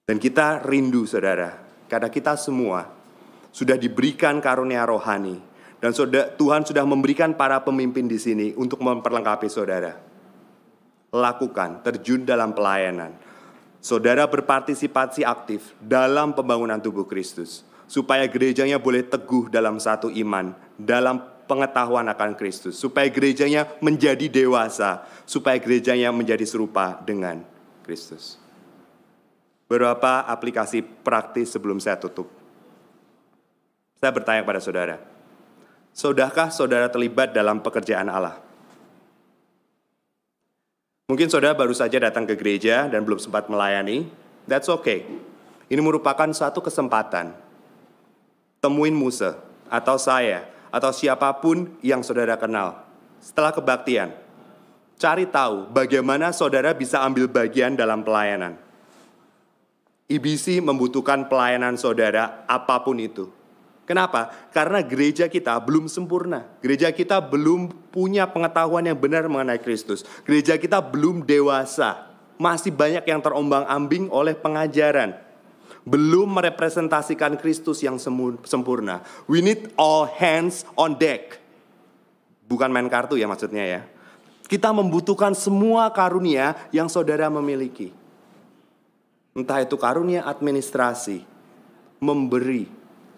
Dan 0.05 0.17
kita 0.21 0.61
rindu 0.61 1.09
saudara, 1.09 1.57
karena 1.89 2.13
kita 2.13 2.37
semua 2.37 2.85
sudah 3.49 3.77
diberikan 3.77 4.37
karunia 4.37 4.85
rohani. 4.85 5.52
Dan 5.83 5.91
Tuhan 6.39 6.63
sudah 6.63 6.87
memberikan 6.87 7.35
para 7.35 7.59
pemimpin 7.59 8.07
di 8.07 8.15
sini 8.15 8.55
untuk 8.55 8.79
memperlengkapi 8.79 9.51
saudara. 9.51 9.99
Lakukan, 11.11 11.83
terjun 11.83 12.23
dalam 12.23 12.55
pelayanan. 12.55 13.11
Saudara 13.83 14.23
berpartisipasi 14.23 15.27
aktif 15.27 15.75
dalam 15.83 16.31
pembangunan 16.31 16.79
tubuh 16.79 17.03
Kristus. 17.03 17.67
Supaya 17.83 18.23
gerejanya 18.31 18.79
boleh 18.79 19.03
teguh 19.03 19.51
dalam 19.51 19.75
satu 19.75 20.07
iman, 20.07 20.55
dalam 20.79 21.19
pengetahuan 21.51 22.07
akan 22.07 22.39
Kristus. 22.39 22.79
Supaya 22.79 23.11
gerejanya 23.11 23.67
menjadi 23.83 24.31
dewasa, 24.31 25.03
supaya 25.27 25.59
gerejanya 25.59 26.15
menjadi 26.15 26.47
serupa 26.47 26.95
dengan 27.03 27.43
Kristus. 27.83 28.39
Beberapa 29.67 30.23
aplikasi 30.31 30.79
praktis 30.79 31.51
sebelum 31.51 31.83
saya 31.83 31.99
tutup. 31.99 32.31
Saya 33.99 34.15
bertanya 34.15 34.47
kepada 34.47 34.63
saudara, 34.63 35.11
Sudahkah 35.93 36.49
saudara 36.49 36.89
terlibat 36.89 37.37
dalam 37.37 37.61
pekerjaan 37.61 38.09
Allah? 38.09 38.41
Mungkin 41.05 41.29
saudara 41.29 41.53
baru 41.53 41.77
saja 41.77 42.01
datang 42.01 42.25
ke 42.25 42.33
gereja 42.33 42.89
dan 42.89 43.05
belum 43.05 43.21
sempat 43.21 43.45
melayani. 43.45 44.09
That's 44.49 44.73
okay. 44.73 45.05
Ini 45.69 45.77
merupakan 45.77 46.25
suatu 46.33 46.65
kesempatan. 46.65 47.37
Temuin 48.57 48.97
Musa 48.97 49.37
atau 49.69 50.01
saya 50.01 50.49
atau 50.73 50.89
siapa 50.89 51.29
pun 51.37 51.69
yang 51.85 52.01
saudara 52.01 52.41
kenal. 52.41 52.81
Setelah 53.21 53.53
kebaktian, 53.53 54.09
cari 54.97 55.29
tahu 55.29 55.69
bagaimana 55.69 56.33
saudara 56.33 56.73
bisa 56.73 57.05
ambil 57.05 57.29
bagian 57.29 57.77
dalam 57.77 58.01
pelayanan. 58.01 58.57
IBC 60.09 60.57
membutuhkan 60.65 61.29
pelayanan 61.29 61.77
saudara 61.77 62.41
apa 62.49 62.81
pun 62.81 62.97
itu. 62.97 63.29
Kenapa? 63.83 64.31
Karena 64.55 64.79
gereja 64.79 65.27
kita 65.27 65.59
belum 65.59 65.91
sempurna. 65.91 66.47
Gereja 66.63 66.87
kita 66.95 67.19
belum 67.19 67.91
punya 67.91 68.23
pengetahuan 68.31 68.87
yang 68.87 68.95
benar 68.95 69.27
mengenai 69.27 69.59
Kristus. 69.59 70.07
Gereja 70.23 70.55
kita 70.55 70.79
belum 70.79 71.27
dewasa. 71.27 72.15
Masih 72.39 72.71
banyak 72.71 73.03
yang 73.03 73.19
terombang-ambing 73.19 74.07
oleh 74.07 74.39
pengajaran. 74.39 75.19
Belum 75.83 76.31
merepresentasikan 76.31 77.35
Kristus 77.35 77.83
yang 77.83 77.99
sempurna. 78.47 79.03
We 79.27 79.43
need 79.43 79.75
all 79.75 80.07
hands 80.07 80.63
on 80.79 80.95
deck. 80.95 81.43
Bukan 82.47 82.71
main 82.71 82.87
kartu 82.87 83.19
ya 83.19 83.27
maksudnya 83.27 83.67
ya. 83.67 83.81
Kita 84.47 84.71
membutuhkan 84.71 85.35
semua 85.35 85.91
karunia 85.91 86.55
yang 86.71 86.87
saudara 86.87 87.27
memiliki. 87.27 87.91
Entah 89.35 89.59
itu 89.59 89.75
karunia 89.75 90.23
administrasi, 90.23 91.25
memberi, 91.97 92.69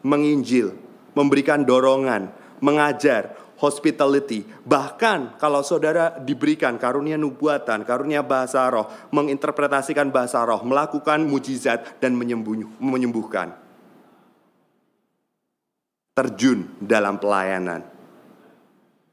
menginjil, 0.06 0.78
memberikan 1.18 1.66
dorongan, 1.66 2.30
mengajar, 2.62 3.34
hospitality. 3.58 4.46
Bahkan 4.62 5.42
kalau 5.42 5.66
saudara 5.66 6.14
diberikan 6.22 6.78
karunia 6.78 7.18
nubuatan, 7.18 7.82
karunia 7.82 8.22
bahasa 8.22 8.70
roh, 8.70 8.86
menginterpretasikan 9.10 10.14
bahasa 10.14 10.46
roh, 10.46 10.62
melakukan 10.62 11.26
mujizat 11.26 11.98
dan 11.98 12.14
menyembuhkan. 12.78 13.58
Terjun 16.16 16.70
dalam 16.80 17.18
pelayanan. 17.18 17.82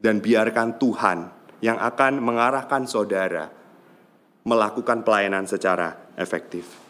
Dan 0.03 0.19
biarkan 0.19 0.83
Tuhan 0.83 1.19
yang 1.63 1.79
akan 1.79 2.19
mengarahkan 2.19 2.91
saudara 2.91 3.47
melakukan 4.43 5.07
pelayanan 5.07 5.47
secara 5.47 6.11
efektif. 6.19 6.82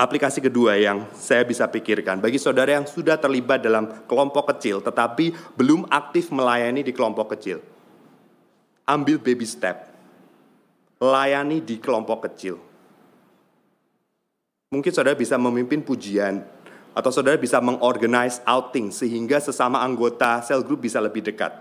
Aplikasi 0.00 0.40
kedua 0.40 0.80
yang 0.80 1.04
saya 1.12 1.44
bisa 1.44 1.68
pikirkan 1.68 2.24
bagi 2.24 2.40
saudara 2.40 2.72
yang 2.72 2.88
sudah 2.88 3.20
terlibat 3.20 3.60
dalam 3.60 3.84
kelompok 4.08 4.48
kecil 4.56 4.80
tetapi 4.80 5.36
belum 5.60 5.84
aktif 5.92 6.32
melayani 6.32 6.80
di 6.80 6.96
kelompok 6.96 7.36
kecil. 7.36 7.60
Ambil 8.88 9.20
baby 9.20 9.44
step. 9.44 9.92
Layani 11.04 11.60
di 11.60 11.76
kelompok 11.76 12.32
kecil. 12.32 12.56
Mungkin 14.72 14.88
saudara 14.88 15.12
bisa 15.12 15.36
memimpin 15.36 15.84
pujian 15.84 16.48
atau 16.96 17.12
saudara 17.12 17.36
bisa 17.36 17.60
mengorganize 17.60 18.40
outing 18.48 18.88
sehingga 18.88 19.36
sesama 19.36 19.84
anggota 19.84 20.40
cell 20.40 20.64
group 20.64 20.80
bisa 20.80 20.96
lebih 20.96 21.28
dekat. 21.28 21.52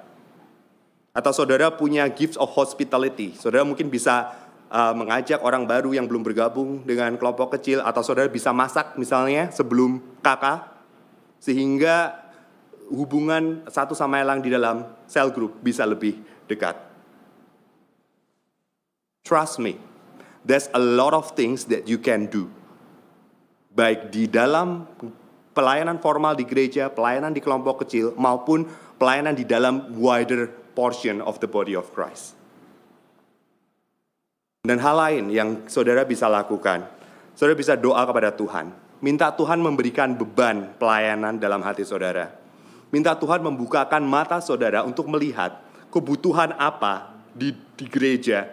Atau 1.11 1.35
saudara 1.35 1.67
punya 1.75 2.07
gifts 2.07 2.39
of 2.39 2.55
hospitality. 2.55 3.35
Saudara 3.35 3.67
mungkin 3.67 3.91
bisa 3.91 4.31
uh, 4.69 4.93
mengajak 4.95 5.41
orang 5.41 5.65
baru 5.65 5.91
yang 5.93 6.05
belum 6.05 6.23
bergabung 6.23 6.85
dengan 6.85 7.17
kelompok 7.17 7.59
kecil 7.59 7.81
atau 7.81 8.05
saudara 8.05 8.29
bisa 8.29 8.53
masak 8.53 8.95
misalnya 8.95 9.49
sebelum 9.49 9.99
kakak 10.21 10.69
sehingga 11.41 12.15
hubungan 12.89 13.65
satu 13.69 13.93
sama 13.93 14.21
lain 14.21 14.41
di 14.41 14.49
dalam 14.53 14.85
cell 15.05 15.29
group 15.29 15.57
bisa 15.61 15.85
lebih 15.85 16.17
dekat. 16.49 16.77
Trust 19.25 19.61
me, 19.61 19.77
there's 20.41 20.73
a 20.73 20.81
lot 20.81 21.13
of 21.13 21.37
things 21.37 21.69
that 21.69 21.85
you 21.85 22.01
can 22.01 22.25
do. 22.25 22.49
Baik 23.69 24.09
di 24.09 24.25
dalam 24.25 24.89
pelayanan 25.53 26.01
formal 26.01 26.33
di 26.33 26.49
gereja, 26.49 26.89
pelayanan 26.89 27.29
di 27.29 27.43
kelompok 27.43 27.85
kecil, 27.85 28.17
maupun 28.17 28.65
pelayanan 28.97 29.37
di 29.37 29.45
dalam 29.45 29.93
wider 30.01 30.49
portion 30.73 31.21
of 31.21 31.37
the 31.37 31.49
body 31.49 31.77
of 31.77 31.93
Christ. 31.93 32.38
Dan 34.59 34.75
hal 34.83 34.95
lain 34.99 35.25
yang 35.31 35.49
saudara 35.71 36.03
bisa 36.03 36.27
lakukan, 36.27 36.83
saudara 37.31 37.55
bisa 37.55 37.79
doa 37.79 38.03
kepada 38.03 38.35
Tuhan. 38.35 38.75
Minta 38.99 39.31
Tuhan 39.31 39.63
memberikan 39.63 40.11
beban 40.11 40.75
pelayanan 40.75 41.39
dalam 41.39 41.63
hati 41.63 41.87
saudara. 41.87 42.35
Minta 42.91 43.15
Tuhan 43.15 43.39
membukakan 43.39 44.03
mata 44.03 44.43
saudara 44.43 44.83
untuk 44.83 45.07
melihat 45.07 45.63
kebutuhan 45.87 46.51
apa 46.59 47.15
di, 47.31 47.55
di 47.79 47.87
gereja 47.87 48.51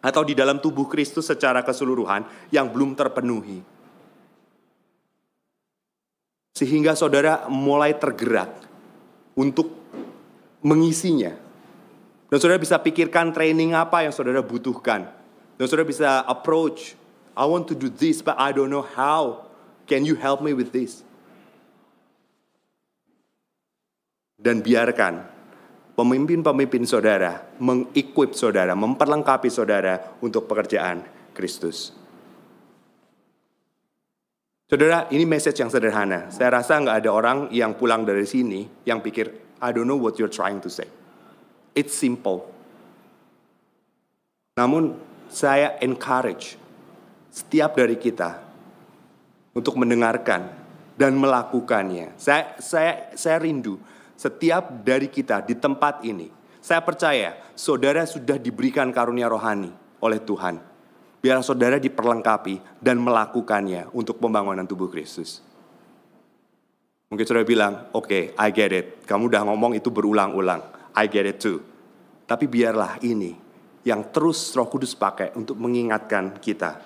atau 0.00 0.24
di 0.24 0.32
dalam 0.32 0.56
tubuh 0.56 0.88
Kristus 0.88 1.28
secara 1.28 1.60
keseluruhan 1.60 2.24
yang 2.48 2.72
belum 2.72 2.96
terpenuhi. 2.96 3.60
Sehingga 6.56 6.96
saudara 6.96 7.44
mulai 7.52 7.92
tergerak 7.92 8.56
untuk 9.36 9.68
mengisinya. 10.64 11.36
Dan 12.32 12.40
saudara 12.40 12.56
bisa 12.56 12.80
pikirkan 12.80 13.36
training 13.36 13.76
apa 13.76 14.08
yang 14.08 14.16
saudara 14.16 14.40
butuhkan 14.40 15.15
dan 15.56 15.64
saudara 15.64 15.88
bisa 15.88 16.20
approach, 16.28 16.96
I 17.32 17.44
want 17.48 17.68
to 17.72 17.76
do 17.76 17.88
this 17.88 18.20
but 18.20 18.36
I 18.36 18.52
don't 18.52 18.72
know 18.72 18.84
how. 18.84 19.48
Can 19.86 20.02
you 20.02 20.18
help 20.18 20.42
me 20.42 20.50
with 20.52 20.74
this? 20.74 21.06
Dan 24.36 24.60
biarkan 24.60 25.24
pemimpin-pemimpin 25.96 26.84
saudara 26.84 27.56
mengequip 27.56 28.36
saudara, 28.36 28.76
memperlengkapi 28.76 29.48
saudara 29.48 30.18
untuk 30.20 30.44
pekerjaan 30.44 31.06
Kristus. 31.32 31.94
Saudara, 34.66 35.06
ini 35.14 35.22
message 35.22 35.62
yang 35.62 35.70
sederhana. 35.70 36.26
Saya 36.34 36.58
rasa 36.58 36.82
nggak 36.82 36.96
ada 37.00 37.10
orang 37.14 37.38
yang 37.54 37.78
pulang 37.78 38.02
dari 38.02 38.26
sini 38.26 38.66
yang 38.82 38.98
pikir, 38.98 39.56
I 39.62 39.70
don't 39.70 39.86
know 39.86 39.96
what 39.96 40.18
you're 40.18 40.32
trying 40.32 40.58
to 40.58 40.68
say. 40.68 40.90
It's 41.72 41.94
simple. 41.94 42.50
Namun 44.58 44.98
saya 45.30 45.76
encourage 45.82 46.56
setiap 47.30 47.76
dari 47.76 48.00
kita 48.00 48.40
untuk 49.52 49.76
mendengarkan 49.76 50.48
dan 50.96 51.12
melakukannya. 51.16 52.16
Saya 52.16 52.56
saya 52.56 53.12
saya 53.12 53.36
rindu 53.40 53.76
setiap 54.16 54.72
dari 54.84 55.12
kita 55.12 55.44
di 55.44 55.52
tempat 55.56 56.00
ini. 56.04 56.32
Saya 56.64 56.82
percaya 56.82 57.36
saudara 57.54 58.02
sudah 58.08 58.40
diberikan 58.40 58.90
karunia 58.90 59.28
rohani 59.30 59.70
oleh 60.02 60.18
Tuhan. 60.18 60.58
Biar 61.20 61.38
saudara 61.44 61.78
diperlengkapi 61.78 62.82
dan 62.82 62.98
melakukannya 63.02 63.92
untuk 63.94 64.18
pembangunan 64.18 64.66
tubuh 64.66 64.90
Kristus. 64.90 65.42
Mungkin 67.06 67.22
saudara 67.22 67.46
bilang, 67.46 67.86
oke, 67.94 68.10
okay, 68.10 68.22
I 68.34 68.50
get 68.50 68.74
it. 68.74 68.86
Kamu 69.06 69.30
udah 69.30 69.46
ngomong 69.46 69.78
itu 69.78 69.94
berulang-ulang. 69.94 70.62
I 70.98 71.06
get 71.06 71.26
it 71.26 71.38
too. 71.38 71.62
Tapi 72.26 72.50
biarlah 72.50 72.98
ini 73.06 73.45
yang 73.86 74.10
terus 74.10 74.50
Roh 74.58 74.66
Kudus 74.66 74.98
pakai 74.98 75.30
untuk 75.38 75.54
mengingatkan 75.62 76.42
kita 76.42 76.82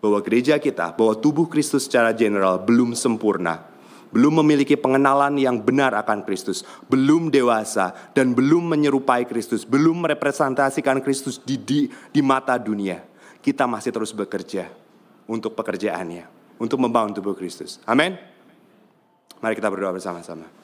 bahwa 0.00 0.18
gereja 0.24 0.56
kita, 0.56 0.96
bahwa 0.96 1.12
tubuh 1.20 1.44
Kristus 1.44 1.84
secara 1.84 2.16
general 2.16 2.64
belum 2.64 2.96
sempurna, 2.96 3.68
belum 4.08 4.40
memiliki 4.40 4.74
pengenalan 4.80 5.36
yang 5.36 5.60
benar 5.60 5.92
akan 5.92 6.24
Kristus, 6.24 6.64
belum 6.88 7.28
dewasa 7.28 7.92
dan 8.16 8.32
belum 8.32 8.64
menyerupai 8.64 9.28
Kristus, 9.28 9.68
belum 9.68 10.08
merepresentasikan 10.08 11.04
Kristus 11.04 11.36
di, 11.36 11.60
di, 11.60 11.80
di 11.86 12.20
mata 12.24 12.56
dunia. 12.56 13.04
Kita 13.44 13.68
masih 13.68 13.92
terus 13.92 14.16
bekerja 14.16 14.72
untuk 15.28 15.52
pekerjaannya, 15.52 16.56
untuk 16.56 16.80
membangun 16.80 17.12
tubuh 17.12 17.36
Kristus. 17.36 17.76
Amin. 17.84 18.16
Mari 19.38 19.54
kita 19.58 19.68
berdoa 19.68 19.92
bersama-sama. 19.92 20.61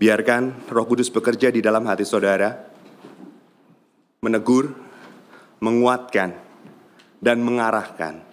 Biarkan 0.00 0.56
Roh 0.72 0.88
Kudus 0.88 1.12
bekerja 1.12 1.52
di 1.52 1.60
dalam 1.60 1.84
hati 1.84 2.08
saudara, 2.08 2.56
menegur, 4.24 4.72
menguatkan, 5.60 6.32
dan 7.20 7.44
mengarahkan. 7.44 8.24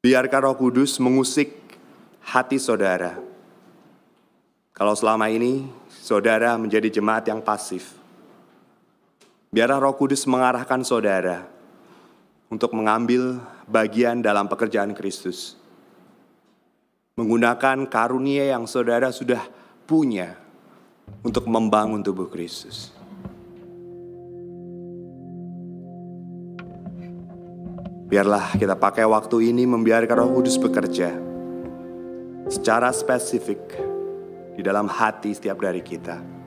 Biarkan 0.00 0.40
Roh 0.40 0.56
Kudus 0.56 0.96
mengusik 1.04 1.52
hati 2.32 2.56
saudara. 2.56 3.20
Kalau 4.72 4.96
selama 4.96 5.28
ini 5.28 5.68
saudara 5.92 6.56
menjadi 6.56 6.88
jemaat 6.88 7.28
yang 7.28 7.44
pasif, 7.44 7.92
biarlah 9.52 9.84
Roh 9.84 10.00
Kudus 10.00 10.24
mengarahkan 10.24 10.80
saudara 10.80 11.44
untuk 12.48 12.72
mengambil 12.72 13.36
bagian 13.68 14.24
dalam 14.24 14.48
pekerjaan 14.48 14.96
Kristus 14.96 15.57
menggunakan 17.18 17.90
karunia 17.90 18.54
yang 18.54 18.70
saudara 18.70 19.10
sudah 19.10 19.42
punya 19.90 20.38
untuk 21.26 21.50
membangun 21.50 21.98
tubuh 21.98 22.30
Kristus. 22.30 22.94
Biarlah 28.08 28.54
kita 28.54 28.78
pakai 28.78 29.04
waktu 29.04 29.50
ini 29.50 29.66
membiarkan 29.66 30.16
Roh 30.16 30.30
Kudus 30.38 30.56
bekerja 30.56 31.12
secara 32.48 32.94
spesifik 32.94 33.60
di 34.54 34.62
dalam 34.62 34.86
hati 34.86 35.34
setiap 35.34 35.58
dari 35.58 35.82
kita. 35.82 36.37